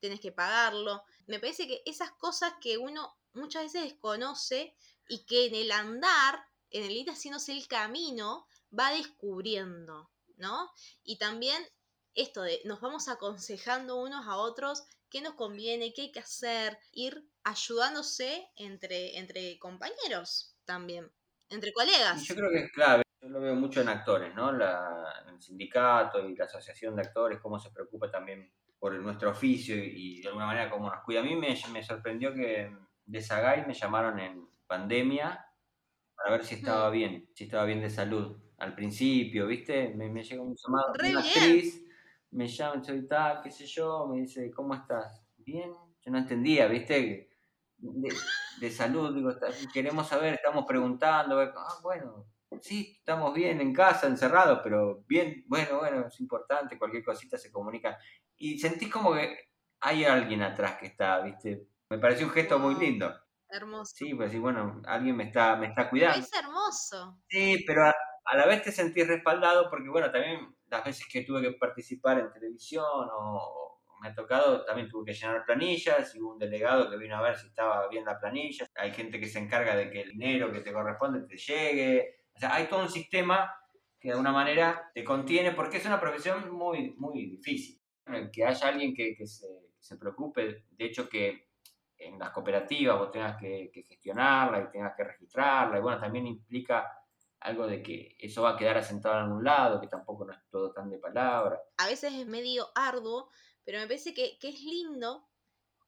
tenés 0.00 0.18
que 0.18 0.32
pagarlo. 0.32 1.04
Me 1.28 1.38
parece 1.38 1.68
que 1.68 1.80
esas 1.86 2.10
cosas 2.10 2.54
que 2.60 2.76
uno 2.76 3.16
muchas 3.34 3.62
veces 3.62 3.84
desconoce 3.84 4.74
y 5.08 5.24
que 5.26 5.46
en 5.46 5.54
el 5.54 5.70
andar 5.70 6.49
en 6.70 6.84
el 6.84 6.92
ir 6.92 7.10
haciéndose 7.10 7.52
el 7.52 7.66
camino, 7.68 8.46
va 8.76 8.92
descubriendo, 8.92 10.10
¿no? 10.36 10.70
Y 11.02 11.18
también 11.18 11.62
esto 12.14 12.42
de 12.42 12.60
nos 12.64 12.80
vamos 12.80 13.08
aconsejando 13.08 14.02
unos 14.02 14.26
a 14.26 14.36
otros 14.36 14.84
qué 15.10 15.20
nos 15.20 15.34
conviene, 15.34 15.92
qué 15.92 16.02
hay 16.02 16.12
que 16.12 16.20
hacer, 16.20 16.78
ir 16.92 17.28
ayudándose 17.44 18.48
entre, 18.56 19.18
entre 19.18 19.58
compañeros 19.58 20.56
también, 20.64 21.10
entre 21.48 21.72
colegas. 21.72 22.24
yo 22.24 22.36
creo 22.36 22.50
que 22.50 22.58
es 22.58 22.72
clave, 22.72 23.02
yo 23.20 23.28
lo 23.28 23.40
veo 23.40 23.54
mucho 23.56 23.80
en 23.80 23.88
actores, 23.88 24.34
¿no? 24.34 24.52
La, 24.52 25.24
el 25.28 25.42
sindicato 25.42 26.28
y 26.28 26.36
la 26.36 26.44
asociación 26.44 26.94
de 26.94 27.02
actores, 27.02 27.40
cómo 27.40 27.58
se 27.58 27.70
preocupa 27.70 28.10
también 28.10 28.52
por 28.78 28.94
nuestro 28.94 29.30
oficio 29.30 29.76
y, 29.76 30.22
de 30.22 30.28
alguna 30.28 30.46
manera 30.46 30.70
cómo 30.70 30.88
nos 30.88 31.02
cuida. 31.04 31.20
A 31.20 31.24
mí 31.24 31.36
me, 31.36 31.54
me 31.72 31.82
sorprendió 31.82 32.32
que 32.32 32.74
de 33.04 33.20
Sagay 33.20 33.66
me 33.66 33.74
llamaron 33.74 34.18
en 34.20 34.48
pandemia 34.66 35.44
para 36.20 36.36
ver 36.36 36.44
si 36.44 36.56
estaba 36.56 36.90
bien, 36.90 37.28
si 37.34 37.44
estaba 37.44 37.64
bien 37.64 37.80
de 37.80 37.90
salud. 37.90 38.36
Al 38.58 38.74
principio, 38.74 39.46
¿viste? 39.46 39.94
Me, 39.94 40.10
me 40.10 40.22
llegó 40.22 40.44
un 40.44 40.54
llamado 40.54 40.92
de 40.92 41.10
una 41.10 41.20
actriz, 41.20 41.82
me 42.32 42.46
llama, 42.46 42.84
soy 42.84 43.08
tal, 43.08 43.40
qué 43.42 43.50
sé 43.50 43.64
yo, 43.66 44.06
me 44.06 44.20
dice, 44.20 44.50
¿cómo 44.50 44.74
estás? 44.74 45.22
Bien, 45.38 45.72
yo 46.00 46.10
no 46.10 46.18
entendía, 46.18 46.66
¿viste? 46.66 47.30
De, 47.78 48.70
salud, 48.70 49.14
digo, 49.14 49.32
queremos 49.72 50.08
saber, 50.08 50.34
estamos 50.34 50.66
preguntando, 50.66 51.40
ah, 51.40 51.78
bueno, 51.82 52.26
sí, 52.60 52.96
estamos 52.98 53.32
bien 53.32 53.62
en 53.62 53.72
casa, 53.72 54.06
encerrados, 54.06 54.60
pero 54.62 55.02
bien, 55.08 55.44
bueno, 55.46 55.78
bueno, 55.78 56.06
es 56.06 56.20
importante, 56.20 56.78
cualquier 56.78 57.02
cosita 57.02 57.38
se 57.38 57.50
comunica. 57.50 57.96
Y 58.36 58.58
sentís 58.58 58.90
como 58.90 59.14
que 59.14 59.38
hay 59.80 60.04
alguien 60.04 60.42
atrás 60.42 60.76
que 60.78 60.86
está, 60.86 61.22
¿viste? 61.22 61.66
Me 61.88 61.98
pareció 61.98 62.26
un 62.26 62.32
gesto 62.32 62.58
muy 62.58 62.74
lindo. 62.74 63.10
Hermoso. 63.50 63.92
Sí, 63.96 64.14
pues 64.14 64.30
sí, 64.30 64.38
bueno, 64.38 64.80
alguien 64.86 65.16
me 65.16 65.24
está, 65.24 65.56
me 65.56 65.66
está 65.66 65.90
cuidando. 65.90 66.20
Es 66.20 66.32
hermoso. 66.32 67.18
Sí, 67.28 67.64
pero 67.66 67.84
a, 67.84 67.94
la 68.36 68.46
vez 68.46 68.62
te 68.62 68.70
sentís 68.70 69.08
respaldado 69.08 69.68
porque, 69.68 69.88
bueno, 69.88 70.10
también 70.10 70.54
las 70.68 70.84
veces 70.84 71.06
que 71.10 71.22
tuve 71.22 71.42
que 71.42 71.52
participar 71.52 72.18
en 72.20 72.32
televisión 72.32 72.84
o, 72.84 73.80
me 74.00 74.08
ha 74.08 74.14
tocado, 74.14 74.64
también 74.64 74.88
tuve 74.88 75.12
que 75.12 75.18
llenar 75.18 75.44
planillas 75.44 76.14
y 76.14 76.20
hubo 76.20 76.32
un 76.32 76.38
delegado 76.38 76.88
que 76.88 76.96
vino 76.96 77.16
a 77.16 77.22
ver 77.22 77.36
si 77.36 77.48
estaba 77.48 77.86
bien 77.88 78.04
la 78.04 78.18
planilla. 78.18 78.66
Hay 78.76 78.92
gente 78.92 79.20
que 79.20 79.28
se 79.28 79.40
encarga 79.40 79.76
de 79.76 79.90
que 79.90 80.00
el 80.00 80.12
dinero 80.12 80.50
que 80.50 80.60
te 80.60 80.72
corresponde 80.72 81.26
te 81.26 81.36
llegue. 81.36 82.24
O 82.34 82.38
sea, 82.38 82.54
hay 82.54 82.66
todo 82.66 82.80
un 82.80 82.88
sistema 82.88 83.54
que 83.98 84.08
de 84.08 84.12
alguna 84.12 84.32
manera 84.32 84.90
te 84.94 85.04
contiene 85.04 85.52
porque 85.52 85.76
es 85.76 85.84
una 85.84 86.00
profesión 86.00 86.50
muy, 86.50 86.94
muy 86.96 87.26
difícil. 87.26 87.78
Que 88.32 88.44
haya 88.44 88.68
alguien 88.68 88.94
que, 88.94 89.14
que, 89.14 89.26
se, 89.26 89.46
que 89.46 89.82
se 89.82 89.96
preocupe, 89.98 90.64
de 90.70 90.84
hecho 90.84 91.08
que 91.08 91.49
en 92.00 92.18
las 92.18 92.30
cooperativas 92.30 92.98
vos 92.98 93.10
tengas 93.10 93.36
que, 93.38 93.70
gestionarla 93.86 94.62
y 94.62 94.70
tengas 94.70 94.94
que 94.96 95.04
registrarla, 95.04 95.78
y 95.78 95.82
bueno, 95.82 96.00
también 96.00 96.26
implica 96.26 96.90
algo 97.40 97.66
de 97.66 97.82
que 97.82 98.16
eso 98.18 98.42
va 98.42 98.50
a 98.50 98.56
quedar 98.56 98.78
asentado 98.78 99.16
en 99.16 99.24
algún 99.24 99.44
lado, 99.44 99.80
que 99.80 99.86
tampoco 99.86 100.24
no 100.24 100.32
es 100.32 100.40
todo 100.50 100.72
tan 100.72 100.90
de 100.90 100.98
palabra. 100.98 101.60
A 101.78 101.86
veces 101.86 102.12
es 102.14 102.26
medio 102.26 102.68
arduo, 102.74 103.30
pero 103.64 103.78
me 103.78 103.86
parece 103.86 104.12
que, 104.14 104.38
es 104.40 104.60
lindo 104.62 105.28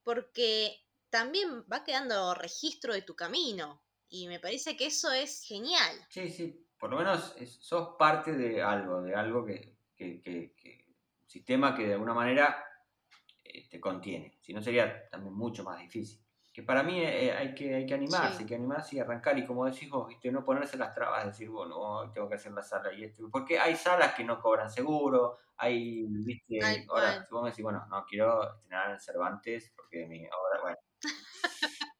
porque 0.03 0.77
también 1.11 1.64
va 1.70 1.85
quedando 1.85 2.35
registro 2.35 2.94
de 2.94 3.03
tu 3.03 3.14
camino. 3.14 3.83
Y 4.09 4.29
me 4.29 4.40
parece 4.40 4.77
que 4.77 4.87
eso 4.87 5.11
es 5.11 5.42
genial. 5.42 5.96
Sí, 6.11 6.31
sí, 6.31 6.66
por 6.79 6.90
lo 6.90 6.98
menos 6.98 7.35
sos 7.61 7.96
parte 7.98 8.33
de 8.33 8.62
algo, 8.62 9.01
de 9.03 9.14
algo 9.14 9.44
que, 9.44 9.79
que, 9.96 10.20
que, 10.20 10.55
que, 10.55 10.87
un 11.22 11.31
sistema 11.31 11.75
que 11.75 11.87
de 11.87 11.94
alguna 11.94 12.12
manera 12.12 12.62
eh, 13.52 13.68
te 13.68 13.80
contiene. 13.80 14.38
Si 14.40 14.52
no, 14.52 14.62
sería 14.62 15.08
también 15.08 15.34
mucho 15.34 15.62
más 15.62 15.78
difícil. 15.78 16.20
Que 16.52 16.62
para 16.62 16.82
mí 16.82 17.00
eh, 17.00 17.32
hay, 17.32 17.54
que, 17.54 17.74
hay 17.74 17.86
que 17.86 17.94
animarse, 17.94 18.40
hay 18.40 18.46
que 18.46 18.54
animarse 18.54 18.96
y 18.96 18.98
arrancar. 18.98 19.38
Y 19.38 19.46
como 19.46 19.64
decís 19.64 19.88
vos, 19.88 20.08
¿viste? 20.08 20.30
no 20.30 20.44
ponerse 20.44 20.76
las 20.76 20.94
trabas, 20.94 21.26
decir, 21.26 21.48
bueno, 21.48 22.10
tengo 22.12 22.28
que 22.28 22.34
hacer 22.34 22.52
la 22.52 22.62
sala 22.62 22.92
y 22.92 23.04
esto. 23.04 23.28
Porque 23.30 23.58
hay 23.58 23.74
salas 23.76 24.14
que 24.14 24.24
no 24.24 24.40
cobran 24.40 24.70
seguro, 24.70 25.38
hay, 25.56 26.04
¿viste? 26.08 26.58
ahora, 26.88 27.24
si 27.24 27.32
vos 27.32 27.42
me 27.42 27.50
decís, 27.50 27.62
bueno, 27.62 27.86
no 27.88 28.04
quiero 28.04 28.54
estrenar 28.54 28.90
en 28.90 29.00
Cervantes, 29.00 29.72
porque 29.74 30.06
mi 30.06 30.26
obra, 30.26 30.60
bueno. 30.62 30.78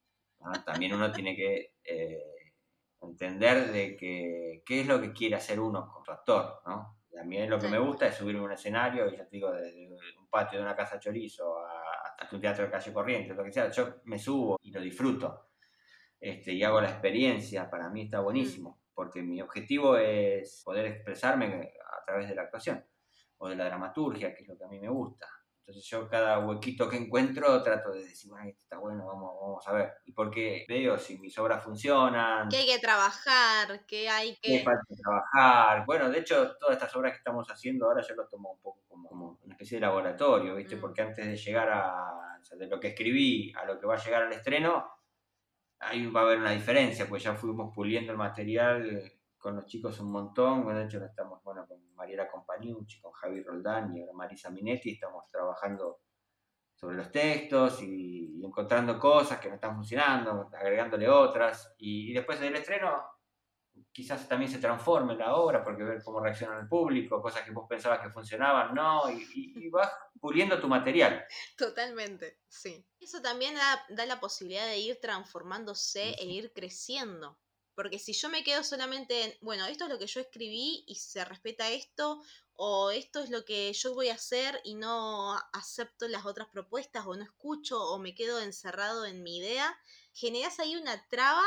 también 0.67 0.95
uno 0.95 1.13
tiene 1.13 1.37
que 1.37 1.75
eh, 1.85 2.53
entender 3.01 3.73
de 3.73 3.97
que 3.97 4.63
qué 4.67 4.81
es 4.81 4.87
lo 4.87 5.01
que 5.01 5.13
quiere 5.13 5.37
hacer 5.37 5.61
uno 5.61 5.91
con 5.91 6.05
su 6.05 6.13
actor, 6.13 6.61
¿no? 6.67 7.02
A 7.21 7.25
mí 7.25 7.47
lo 7.47 7.59
que 7.59 7.69
me 7.69 7.79
gusta 7.79 8.07
es 8.07 8.15
subirme 8.15 8.41
a 8.41 8.45
un 8.45 8.53
escenario, 8.53 9.09
y 9.09 9.17
ya 9.17 9.25
te 9.25 9.37
digo, 9.37 9.53
desde 9.53 9.89
un 9.89 10.29
patio 10.29 10.59
de 10.59 10.65
una 10.65 10.77
casa 10.77 10.99
chorizo 10.99 11.57
hasta 12.19 12.35
un 12.35 12.41
teatro 12.41 12.65
de 12.65 12.71
calle 12.71 12.93
corriente, 12.93 13.35
lo 13.35 13.45
que 13.45 13.53
sea, 13.53 13.71
yo 13.71 14.01
me 14.05 14.19
subo 14.19 14.59
y 14.63 14.71
lo 14.71 14.81
disfruto. 14.81 15.51
Este, 16.19 16.53
y 16.53 16.63
hago 16.63 16.81
la 16.81 16.91
experiencia, 16.91 17.69
para 17.69 17.91
mí 17.91 18.03
está 18.03 18.21
buenísimo, 18.21 18.83
porque 18.95 19.23
mi 19.23 19.41
objetivo 19.41 19.97
es 19.97 20.63
poder 20.65 20.87
expresarme 20.87 21.73
a 21.85 22.05
través 22.05 22.29
de 22.29 22.35
la 22.35 22.43
actuación 22.43 22.85
o 23.39 23.49
de 23.49 23.57
la 23.57 23.65
dramaturgia, 23.65 24.33
que 24.35 24.43
es 24.43 24.49
lo 24.49 24.57
que 24.57 24.65
a 24.65 24.69
mí 24.69 24.79
me 24.79 24.89
gusta. 24.89 25.27
Entonces 25.65 25.89
yo 25.89 26.09
cada 26.09 26.41
huequito 26.41 26.89
que 26.89 26.97
encuentro 26.97 27.63
trato 27.63 27.93
de 27.93 28.03
decir, 28.03 28.29
bueno, 28.29 28.49
esto 28.49 28.63
está 28.63 28.79
bueno, 28.79 29.07
vamos, 29.07 29.33
vamos 29.41 29.69
a 29.69 29.73
ver. 29.73 29.93
Y 30.05 30.13
porque 30.13 30.65
veo 30.69 30.99
si 30.99 31.19
mis 31.19 31.39
obras 31.39 31.63
funcionan. 31.63 32.49
Que 32.49 32.57
hay 32.57 32.67
que 32.67 32.81
trabajar, 32.81 33.87
que 33.87 34.09
hay 34.09 34.37
que... 34.43 34.59
Que 34.59 34.65
falta 34.65 34.83
trabajar. 35.01 35.87
Bueno, 35.87 36.11
de 36.11 36.19
hecho, 36.19 36.57
todas 36.59 36.75
estas 36.75 36.95
obras 36.97 37.13
que 37.13 37.19
estamos 37.19 37.49
haciendo 37.49 37.87
ahora 37.87 38.03
yo 38.03 38.17
lo 38.17 38.27
tomo 38.27 38.55
un 38.55 38.61
poco 38.61 38.83
como, 38.89 39.39
una 39.41 39.55
especie 39.55 39.77
de 39.77 39.83
laboratorio, 39.83 40.57
¿viste? 40.57 40.75
Mm. 40.75 40.81
Porque 40.81 41.03
antes 41.03 41.25
de 41.25 41.37
llegar 41.37 41.69
a... 41.71 42.41
de 42.59 42.67
lo 42.67 42.81
que 42.81 42.89
escribí 42.89 43.53
a 43.55 43.65
lo 43.65 43.79
que 43.79 43.87
va 43.87 43.95
a 43.95 44.05
llegar 44.05 44.25
al 44.25 44.33
estreno, 44.33 44.85
ahí 45.79 46.07
va 46.09 46.23
a 46.23 46.25
haber 46.25 46.39
una 46.39 46.51
diferencia, 46.51 47.07
pues 47.09 47.23
ya 47.23 47.37
fuimos 47.37 47.73
puliendo 47.73 48.11
el 48.11 48.19
material 48.19 49.13
con 49.43 49.57
los 49.57 49.67
chicos 49.67 49.99
un 49.99 50.13
montón. 50.13 50.63
Bueno, 50.63 50.79
de 50.79 50.87
hecho, 50.87 51.05
estamos 51.05 51.43
bueno, 51.43 51.67
con 51.67 51.95
Mariela 51.97 52.31
Compañucci, 52.31 53.01
con 53.01 53.13
Javi 53.13 53.43
Roldán 53.43 53.95
y 53.95 54.01
ahora 54.01 54.13
Marisa 54.13 54.51
Minetti. 54.51 54.93
Estamos 54.93 55.29
trabajando 55.31 56.01
sobre 56.75 56.97
los 56.97 57.11
textos 57.11 57.83
y, 57.83 58.41
encontrando 58.45 58.99
cosas 58.99 59.41
que 59.41 59.49
no 59.49 59.57
están 59.57 59.75
funcionando, 59.75 60.49
agregándole 60.53 61.09
otras. 61.09 61.75
Y, 61.79 62.13
después 62.13 62.39
del 62.39 62.55
estreno, 62.55 63.03
quizás 63.91 64.29
también 64.29 64.51
se 64.51 64.59
transforme 64.59 65.17
la 65.17 65.35
obra, 65.35 65.65
porque 65.65 65.83
ver 65.83 66.03
cómo 66.05 66.21
reacciona 66.21 66.61
el 66.61 66.69
público, 66.69 67.21
cosas 67.21 67.43
que 67.43 67.51
vos 67.51 67.67
pensabas 67.69 68.01
que 68.01 68.11
funcionaban, 68.11 68.75
no, 68.75 69.11
y, 69.11 69.69
vas 69.71 69.91
puliendo 70.21 70.61
tu 70.61 70.69
material. 70.69 71.25
Totalmente, 71.57 72.39
sí. 72.47 72.87
Eso 73.01 73.21
también 73.21 73.55
da, 73.57 73.85
da 73.89 74.07
la 74.07 74.21
posibilidad 74.21 74.67
de 74.67 74.79
ir 74.79 75.01
transformándose 75.01 76.11
e 76.11 76.27
ir 76.27 76.53
creciendo. 76.53 77.41
Porque 77.75 77.99
si 77.99 78.13
yo 78.13 78.29
me 78.29 78.45
quedo 78.45 78.63
solamente 78.65 79.25
en, 79.25 79.35
bueno, 79.41 79.67
esto 79.67 79.85
es 79.85 79.91
lo 79.91 79.99
que 79.99 80.07
yo 80.07 80.21
escribí 80.21 80.85
y 80.87 80.97
se 80.97 81.25
respeta 81.25 81.71
esto, 81.71 82.23
o 82.55 82.91
esto 82.91 83.21
es 83.21 83.31
lo 83.31 83.45
que 83.45 83.73
yo 83.73 83.95
voy 83.95 84.09
a 84.09 84.15
hacer 84.15 84.61
y 84.65 84.75
no 84.75 85.37
acepto 85.53 86.07
las 86.09 86.27
otras 86.27 86.49
propuestas, 86.49 87.07
o 87.07 87.17
no 87.17 87.25
escucho, 87.25 87.83
o 87.83 87.99
me 87.99 88.15
quedo 88.15 88.41
encerrado 88.41 89.07
en 89.07 89.23
mi 89.23 89.39
idea, 89.39 89.79
generas 90.13 90.61
ahí 90.61 90.77
una 90.77 91.07
traba 91.09 91.45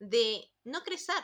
de 0.00 0.50
no 0.64 0.82
crecer 0.82 1.22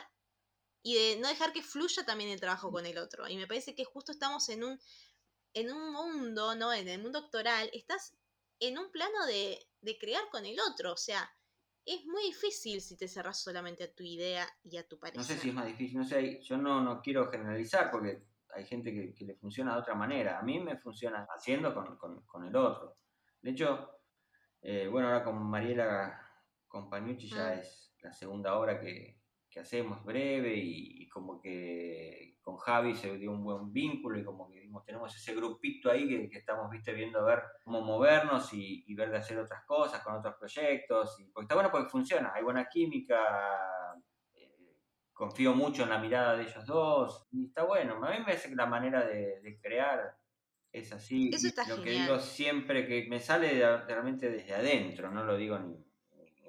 y 0.83 0.95
de 0.95 1.17
no 1.17 1.27
dejar 1.27 1.51
que 1.51 1.63
fluya 1.63 2.05
también 2.05 2.29
el 2.29 2.39
trabajo 2.39 2.71
con 2.71 2.85
el 2.85 2.97
otro. 2.97 3.27
Y 3.27 3.37
me 3.37 3.47
parece 3.47 3.75
que 3.75 3.85
justo 3.85 4.11
estamos 4.11 4.47
en 4.49 4.63
un, 4.63 4.79
en 5.53 5.71
un 5.71 5.91
mundo, 5.91 6.55
¿no? 6.55 6.71
En 6.71 6.87
el 6.87 7.01
mundo 7.01 7.19
actoral, 7.19 7.69
estás 7.73 8.13
en 8.59 8.77
un 8.77 8.91
plano 8.91 9.25
de, 9.25 9.67
de 9.81 9.97
crear 9.97 10.29
con 10.29 10.45
el 10.45 10.59
otro, 10.59 10.93
o 10.93 10.97
sea, 10.97 11.29
es 11.85 12.05
muy 12.05 12.23
difícil 12.23 12.81
si 12.81 12.97
te 12.97 13.07
cerras 13.07 13.39
solamente 13.39 13.83
a 13.83 13.93
tu 13.93 14.03
idea 14.03 14.47
y 14.63 14.77
a 14.77 14.87
tu 14.87 14.97
pareja. 14.97 15.17
No 15.17 15.23
sé 15.23 15.37
si 15.37 15.49
es 15.49 15.55
más 15.55 15.67
difícil, 15.67 15.99
no 15.99 16.03
sé, 16.03 16.41
yo 16.41 16.57
no, 16.57 16.81
no 16.81 17.01
quiero 17.01 17.29
generalizar 17.29 17.91
porque 17.91 18.23
hay 18.53 18.65
gente 18.65 18.91
que, 18.91 19.25
le 19.25 19.35
funciona 19.35 19.73
de 19.73 19.81
otra 19.81 19.95
manera. 19.95 20.39
A 20.39 20.41
mí 20.41 20.59
me 20.59 20.77
funciona 20.77 21.27
haciendo 21.29 21.73
con, 21.73 22.47
el 22.47 22.55
otro. 22.55 22.95
De 23.41 23.51
hecho, 23.51 23.99
eh, 24.61 24.87
bueno, 24.87 25.09
ahora 25.09 25.23
con 25.23 25.41
Mariela 25.43 26.21
Compañucci 26.67 27.27
ya 27.27 27.55
mm. 27.55 27.59
es 27.59 27.93
la 28.01 28.13
segunda 28.13 28.57
obra 28.57 28.79
que, 28.79 29.19
que 29.55 29.61
hacemos 29.61 30.03
breve 30.03 30.53
y, 30.53 31.07
como 31.07 31.39
que 31.39 32.35
con 32.41 32.57
Javi 32.57 32.93
se 32.93 33.17
dio 33.17 33.31
un 33.31 33.41
buen 33.41 33.71
vínculo 33.71 34.19
y 34.19 34.23
como 34.25 34.49
que 34.49 34.69
tenemos 34.85 35.15
ese 35.15 35.33
grupito 35.33 35.89
ahí 35.89 36.29
que, 36.29 36.37
estamos 36.37 36.69
viste 36.69 36.91
viendo 36.91 37.19
a 37.19 37.23
ver 37.23 37.41
cómo 37.63 37.79
movernos 37.79 38.49
y, 38.51 38.93
ver 38.95 39.11
de 39.11 39.17
hacer 39.17 39.39
otras 39.39 39.63
cosas 39.63 40.03
con 40.03 40.15
otros 40.15 40.35
proyectos. 40.37 41.17
Y, 41.21 41.31
porque 41.31 41.45
está 41.45 41.55
bueno 41.55 41.71
porque 41.71 41.89
funciona, 41.89 42.33
hay 42.35 42.43
buena 42.43 42.67
química, 42.67 43.17
eh, 44.33 44.75
confío 45.13 45.55
mucho 45.55 45.83
en 45.83 45.89
la 45.89 45.99
mirada 45.99 46.35
de 46.35 46.43
ellos 46.43 46.65
dos 46.65 47.25
y 47.31 47.45
está 47.45 47.63
bueno. 47.63 47.95
A 48.05 48.11
mí 48.11 48.19
me 48.19 48.25
parece 48.25 48.49
que 48.49 48.55
la 48.55 48.65
manera 48.65 49.05
de, 49.05 49.57
crear 49.63 50.17
es 50.69 50.91
así. 50.91 51.31
lo 51.69 51.81
que 51.81 51.91
digo 51.91 52.19
siempre 52.19 52.85
que 52.85 53.07
me 53.09 53.21
sale 53.21 53.57
realmente 53.87 54.29
desde 54.29 54.53
adentro, 54.53 55.09
no 55.11 55.23
lo 55.23 55.37
digo 55.37 55.57
ni 55.57 55.81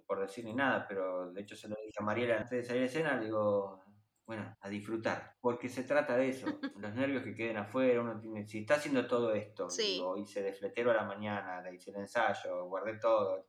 por 0.07 0.21
decir 0.21 0.45
ni 0.45 0.55
nada, 0.55 0.87
pero 0.89 1.33
de 1.33 1.41
hecho 1.43 1.57
se 1.57 1.69
lo 1.69 1.77
dije 1.77 1.99
a 1.99 2.05
Mariela 2.05 2.37
antes 2.37 2.51
de 2.51 2.65
salir 2.65 2.83
de 2.83 2.87
escena, 2.87 3.19
digo, 3.19 3.83
bueno, 4.27 4.57
a 4.61 4.69
disfrutar, 4.69 5.37
porque 5.41 5.69
se 5.69 5.85
trata 5.85 6.17
de 6.17 6.29
eso, 6.29 6.47
los 6.77 6.95
nervios 6.95 7.23
que 7.23 7.35
queden 7.35 7.57
afuera, 7.57 8.01
uno 8.01 8.19
tiene, 8.19 8.47
si 8.47 8.61
está 8.61 8.75
haciendo 8.75 9.07
todo 9.07 9.33
esto, 9.35 9.69
digo, 9.77 10.17
hice 10.17 10.43
de 10.43 10.53
fletero 10.53 10.91
a 10.91 10.95
la 10.95 11.05
mañana, 11.05 11.63
le 11.63 11.75
hice 11.75 11.91
el 11.91 11.97
ensayo, 11.97 12.67
guardé 12.67 12.99
todo, 12.99 13.47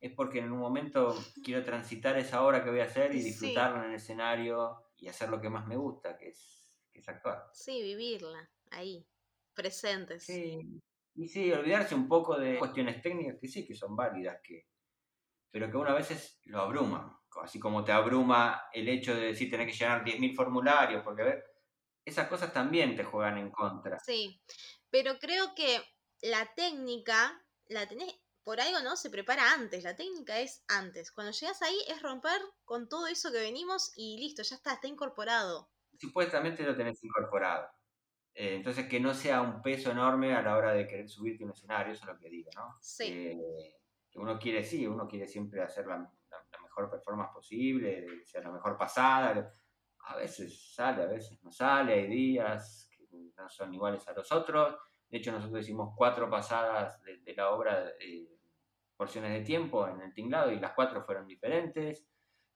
es 0.00 0.12
porque 0.14 0.38
en 0.38 0.52
un 0.52 0.58
momento 0.58 1.14
quiero 1.44 1.64
transitar 1.64 2.16
esa 2.16 2.42
hora 2.42 2.64
que 2.64 2.70
voy 2.70 2.80
a 2.80 2.84
hacer 2.84 3.14
y 3.14 3.22
disfrutarlo 3.22 3.82
en 3.82 3.90
el 3.90 3.96
escenario 3.96 4.84
y 4.96 5.08
hacer 5.08 5.28
lo 5.28 5.40
que 5.40 5.50
más 5.50 5.66
me 5.66 5.76
gusta, 5.76 6.16
que 6.16 6.28
es, 6.28 6.70
que 6.92 7.00
es 7.00 7.08
actuar. 7.08 7.50
Sí, 7.52 7.82
vivirla, 7.82 8.50
ahí, 8.70 9.06
presentes. 9.54 10.24
Sí, 10.24 10.80
y 11.14 11.28
sí, 11.28 11.52
olvidarse 11.52 11.94
un 11.94 12.08
poco 12.08 12.38
de 12.38 12.58
cuestiones 12.58 13.02
técnicas 13.02 13.36
que 13.40 13.48
sí, 13.48 13.66
que 13.66 13.74
son 13.74 13.94
válidas, 13.96 14.40
que, 14.42 14.68
pero 15.50 15.70
que 15.70 15.76
uno 15.76 15.90
a 15.90 15.94
veces 15.94 16.40
lo 16.44 16.60
abruma, 16.60 17.20
así 17.42 17.58
como 17.58 17.84
te 17.84 17.92
abruma 17.92 18.68
el 18.72 18.88
hecho 18.88 19.14
de 19.14 19.26
decir 19.26 19.50
tener 19.50 19.66
que 19.66 19.72
llenar 19.72 20.04
10.000 20.04 20.34
formularios, 20.34 21.02
porque 21.02 21.22
a 21.22 21.26
ver, 21.26 21.44
esas 22.04 22.28
cosas 22.28 22.52
también 22.52 22.96
te 22.96 23.04
juegan 23.04 23.38
en 23.38 23.50
contra. 23.50 23.98
Sí, 24.00 24.40
pero 24.90 25.18
creo 25.18 25.54
que 25.54 25.82
la 26.22 26.52
técnica 26.54 27.44
la 27.66 27.86
tenés, 27.86 28.14
por 28.42 28.60
algo 28.60 28.80
no, 28.80 28.96
se 28.96 29.10
prepara 29.10 29.52
antes, 29.52 29.84
la 29.84 29.96
técnica 29.96 30.40
es 30.40 30.64
antes. 30.68 31.12
Cuando 31.12 31.32
llegas 31.32 31.62
ahí 31.62 31.78
es 31.88 32.02
romper 32.02 32.40
con 32.64 32.88
todo 32.88 33.06
eso 33.06 33.30
que 33.30 33.38
venimos 33.38 33.92
y 33.96 34.18
listo, 34.18 34.42
ya 34.42 34.56
está, 34.56 34.74
está 34.74 34.88
incorporado. 34.88 35.70
Supuestamente 35.98 36.64
lo 36.64 36.76
tenés 36.76 37.02
incorporado. 37.04 37.68
Eh, 38.34 38.54
entonces 38.54 38.88
que 38.88 39.00
no 39.00 39.12
sea 39.12 39.40
un 39.42 39.60
peso 39.60 39.90
enorme 39.90 40.34
a 40.34 40.42
la 40.42 40.56
hora 40.56 40.72
de 40.72 40.86
querer 40.86 41.08
subirte 41.08 41.42
a 41.42 41.46
un 41.46 41.52
escenario, 41.52 41.92
eso 41.92 42.04
es 42.04 42.14
lo 42.14 42.18
que 42.18 42.30
digo, 42.30 42.50
¿no? 42.54 42.76
Sí. 42.80 43.04
Eh, 43.04 43.79
uno 44.16 44.38
quiere, 44.38 44.62
sí, 44.62 44.86
uno 44.86 45.06
quiere 45.06 45.26
siempre 45.26 45.62
hacer 45.62 45.86
la, 45.86 45.96
la 45.96 46.62
mejor 46.62 46.90
performance 46.90 47.32
posible, 47.32 48.24
sea 48.24 48.42
la 48.42 48.50
mejor 48.50 48.76
pasada. 48.76 49.52
A 50.06 50.16
veces 50.16 50.74
sale, 50.74 51.02
a 51.02 51.06
veces 51.06 51.42
no 51.42 51.50
sale, 51.50 51.94
hay 51.94 52.06
días 52.08 52.90
que 52.90 53.06
no 53.36 53.48
son 53.48 53.72
iguales 53.74 54.06
a 54.08 54.12
los 54.12 54.30
otros 54.32 54.76
de 55.10 55.18
hecho, 55.18 55.32
nosotros 55.32 55.64
hicimos 55.64 55.92
cuatro 55.96 56.30
pasadas 56.30 57.02
de, 57.02 57.34
la 57.34 57.50
obra, 57.50 57.90
eh, 57.98 58.28
porciones 58.96 59.32
de 59.32 59.44
tiempo 59.44 59.88
en 59.88 60.00
el 60.00 60.14
tinglado, 60.14 60.52
y 60.52 60.60
las 60.60 60.72
cuatro 60.72 61.02
fueron 61.02 61.26
diferentes. 61.26 62.06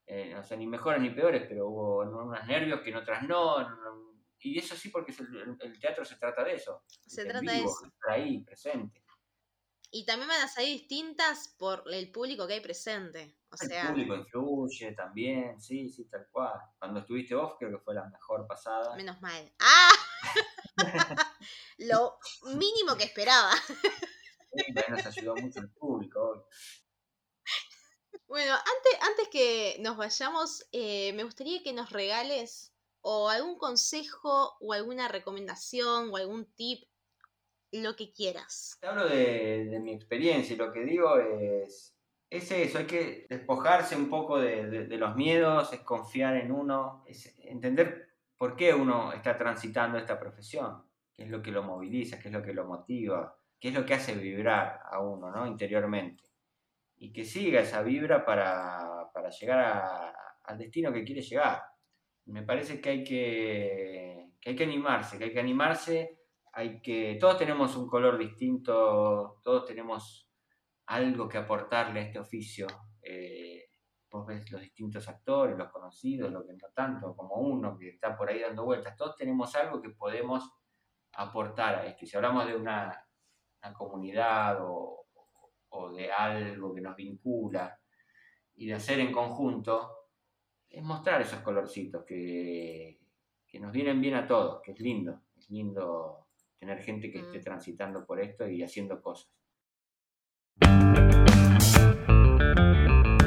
Eh, 0.07 0.33
no 0.35 0.45
sé, 0.45 0.57
ni 0.57 0.67
mejores 0.67 1.03
ni 1.03 1.11
peores, 1.11 1.45
pero 1.49 1.69
hubo 1.69 1.99
unas 2.03 2.47
nervios 2.47 2.81
que 2.81 2.91
en 2.91 2.97
otras 2.97 3.23
no. 3.25 3.57
y 4.39 4.59
eso 4.59 4.77
sí, 4.77 4.91
porque 4.91 5.13
el, 5.61 5.81
teatro 5.81 6.05
se 6.05 6.17
trata 6.17 6.45
de 6.45 6.55
eso. 6.55 6.85
Se 6.87 7.25
trata 7.25 7.51
de 7.51 7.59
eso. 7.59 7.87
Estar 7.87 8.11
ahí, 8.13 8.45
presente. 8.45 9.03
Y 9.97 10.05
también 10.05 10.27
van 10.27 10.43
a 10.43 10.49
salir 10.49 10.73
distintas 10.73 11.55
por 11.57 11.85
el 11.87 12.11
público 12.11 12.49
que 12.49 12.55
hay 12.55 12.61
presente. 12.61 13.39
O 13.49 13.57
sea... 13.57 13.83
El 13.83 13.89
público 13.91 14.17
influye 14.17 14.91
también, 14.91 15.61
sí, 15.61 15.89
sí, 15.89 16.07
tal 16.07 16.27
cual. 16.33 16.59
Cuando 16.81 16.99
estuviste 16.99 17.37
vos, 17.37 17.55
creo 17.61 17.71
que 17.71 17.79
fue 17.79 17.95
la 17.95 18.05
mejor 18.09 18.45
pasada. 18.49 18.97
Menos 18.97 19.23
mal. 19.23 19.55
¡Ah! 19.61 19.93
Lo 21.79 22.19
mínimo 22.57 22.97
que 22.97 23.05
esperaba. 23.05 23.53
Sí, 24.53 24.73
nos 24.89 25.07
ayudó 25.07 25.37
mucho 25.37 25.61
el 25.61 25.71
público. 25.71 26.49
Bueno, 28.27 28.53
antes, 28.53 29.01
antes 29.01 29.29
que 29.29 29.77
nos 29.79 29.97
vayamos, 29.97 30.67
eh, 30.73 31.13
me 31.13 31.23
gustaría 31.23 31.63
que 31.63 31.73
nos 31.73 31.91
regales 31.91 32.75
o 33.01 33.29
algún 33.29 33.57
consejo 33.59 34.57
o 34.61 34.73
alguna 34.73 35.07
recomendación 35.07 36.11
o 36.11 36.17
algún 36.17 36.53
tip, 36.57 36.83
lo 37.83 37.97
que 37.97 38.13
quieras. 38.13 38.79
Te 38.81 38.87
hablo 38.87 39.09
de, 39.09 39.79
mi 39.83 39.93
experiencia 39.93 40.55
y 40.55 40.59
lo 40.59 40.73
que 40.73 40.85
digo 40.85 41.19
es, 41.19 41.95
es 42.31 42.51
eso, 42.51 42.79
hay 42.79 42.87
que 42.87 43.27
despojarse 43.29 43.97
un 43.97 44.09
poco 44.09 44.39
de, 44.41 44.87
los 44.97 45.17
miedos, 45.17 45.73
es 45.73 45.81
confiar 45.81 46.37
en 46.37 46.53
uno, 46.53 47.05
es 47.07 47.35
entender 47.39 48.09
por 48.37 48.57
qué 48.57 48.75
uno 48.75 49.13
está 49.13 49.39
transitando 49.39 49.99
esta 49.99 50.19
profesión, 50.19 50.83
qué 51.13 51.25
es 51.25 51.31
lo 51.31 51.41
que 51.41 51.51
lo 51.51 51.63
moviliza, 51.63 52.19
qué 52.19 52.29
es 52.29 52.35
lo 52.35 52.43
que 52.43 52.53
lo 52.53 52.67
motiva, 52.67 53.37
qué 53.61 53.69
es 53.69 53.75
lo 53.75 53.87
que 53.87 53.95
hace 53.95 54.15
vibrar 54.15 54.81
a 54.85 55.01
uno 55.01 55.31
¿no? 55.31 55.47
interiormente. 55.47 56.25
Y 56.97 57.13
que 57.13 57.25
siga 57.25 57.61
esa 57.61 57.83
vibra 57.83 58.25
para, 58.25 59.11
llegar 59.41 60.15
al 60.43 60.59
destino 60.59 60.93
que 60.93 61.05
quiere 61.05 61.23
llegar. 61.23 61.63
Me 62.27 62.43
parece 62.43 62.81
que 62.81 62.91
hay 62.91 63.05
que, 63.05 64.31
hay 64.45 64.57
que 64.57 64.65
animarse, 64.65 65.19
que 65.19 65.25
hay 65.25 65.33
que 65.33 65.41
animarse, 65.41 66.24
hay 66.57 66.81
que, 66.81 67.17
todos 67.21 67.37
tenemos 67.37 67.75
un 67.77 67.89
color 67.89 68.17
distinto, 68.17 69.41
todos 69.43 69.67
tenemos 69.67 70.31
algo 70.87 71.29
que 71.29 71.39
aportarle 71.39 71.99
a 71.99 72.03
este 72.05 72.21
oficio. 72.21 72.69
Eh, 73.03 73.71
vos 74.09 74.25
ves 74.25 74.49
los 74.53 74.61
distintos 74.61 75.09
actores, 75.09 75.59
los 75.59 75.73
conocidos, 75.73 76.31
lo 76.31 76.47
que 76.47 76.53
no 76.53 76.69
tanto, 76.73 77.17
como 77.17 77.35
uno 77.35 77.77
que 77.77 77.89
está 77.89 78.17
por 78.17 78.31
ahí 78.31 78.39
dando 78.41 78.65
vueltas, 78.65 78.97
todos 78.97 79.17
tenemos 79.17 79.53
algo 79.57 79.83
que 79.83 79.91
podemos 79.91 80.49
aportar 81.15 81.75
a 81.75 81.87
esto. 81.87 82.07
Si 82.07 82.17
hablamos 82.17 82.47
de 82.47 82.57
una, 82.57 83.01
comunidad 83.77 84.59
o, 84.61 85.07
de 85.97 86.13
algo 86.13 86.73
que 86.73 86.81
nos 86.81 86.95
vincula 86.95 87.77
y 88.55 88.67
de 88.67 88.75
hacer 88.75 89.01
en 89.01 89.11
conjunto, 89.11 89.91
es 90.69 90.83
mostrar 90.85 91.21
esos 91.21 91.41
colorcitos 91.41 92.05
que, 92.05 93.01
que 93.45 93.59
nos 93.59 93.73
vienen 93.73 94.01
bien 94.01 94.15
a 94.15 94.27
todos, 94.27 94.63
que 94.63 94.71
es 94.71 94.79
lindo, 94.79 95.23
es 95.37 95.51
lindo 95.51 96.24
tener 96.65 96.83
gente 96.83 97.11
que 97.11 97.19
esté 97.19 97.41
mm. 97.41 97.43
transitando 97.43 98.07
por 98.07 98.19
esto 98.21 98.49
y 98.49 98.63
haciendo 98.63 99.03
cosas. 99.03 99.31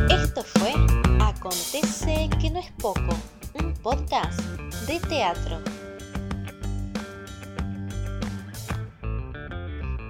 Esto 0.09 0.43
fue 0.43 0.73
Acontece 1.21 2.29
que 2.41 2.49
no 2.49 2.59
es 2.59 2.71
poco, 2.81 3.15
un 3.61 3.73
podcast 3.75 4.39
de 4.87 4.99
teatro. 5.07 5.59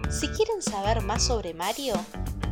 Si 0.09 0.29
quieren 0.29 0.61
saber 0.61 1.01
más 1.01 1.27
sobre 1.27 1.53
Mario, 1.53 1.95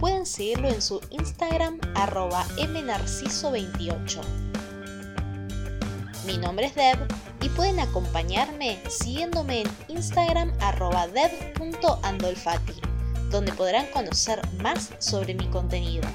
pueden 0.01 0.25
seguirlo 0.25 0.67
en 0.67 0.81
su 0.81 0.99
Instagram 1.09 1.79
arroba 1.95 2.43
mnarciso28. 2.57 4.21
Mi 6.25 6.37
nombre 6.37 6.65
es 6.65 6.75
Deb 6.75 6.97
y 7.45 7.49
pueden 7.49 7.79
acompañarme 7.79 8.79
siguiéndome 8.89 9.61
en 9.61 9.67
Instagram 9.87 10.51
arroba 10.61 11.07
deb.andolfati, 11.07 12.73
donde 13.29 13.53
podrán 13.53 13.85
conocer 13.93 14.41
más 14.63 14.89
sobre 14.97 15.35
mi 15.35 15.47
contenido. 15.49 16.07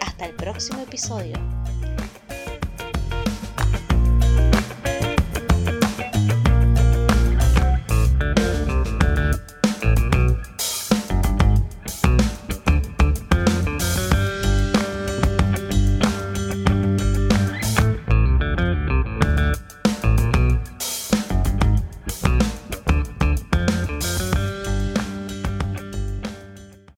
Hasta 0.00 0.26
el 0.26 0.36
próximo 0.36 0.80
episodio. 0.80 1.49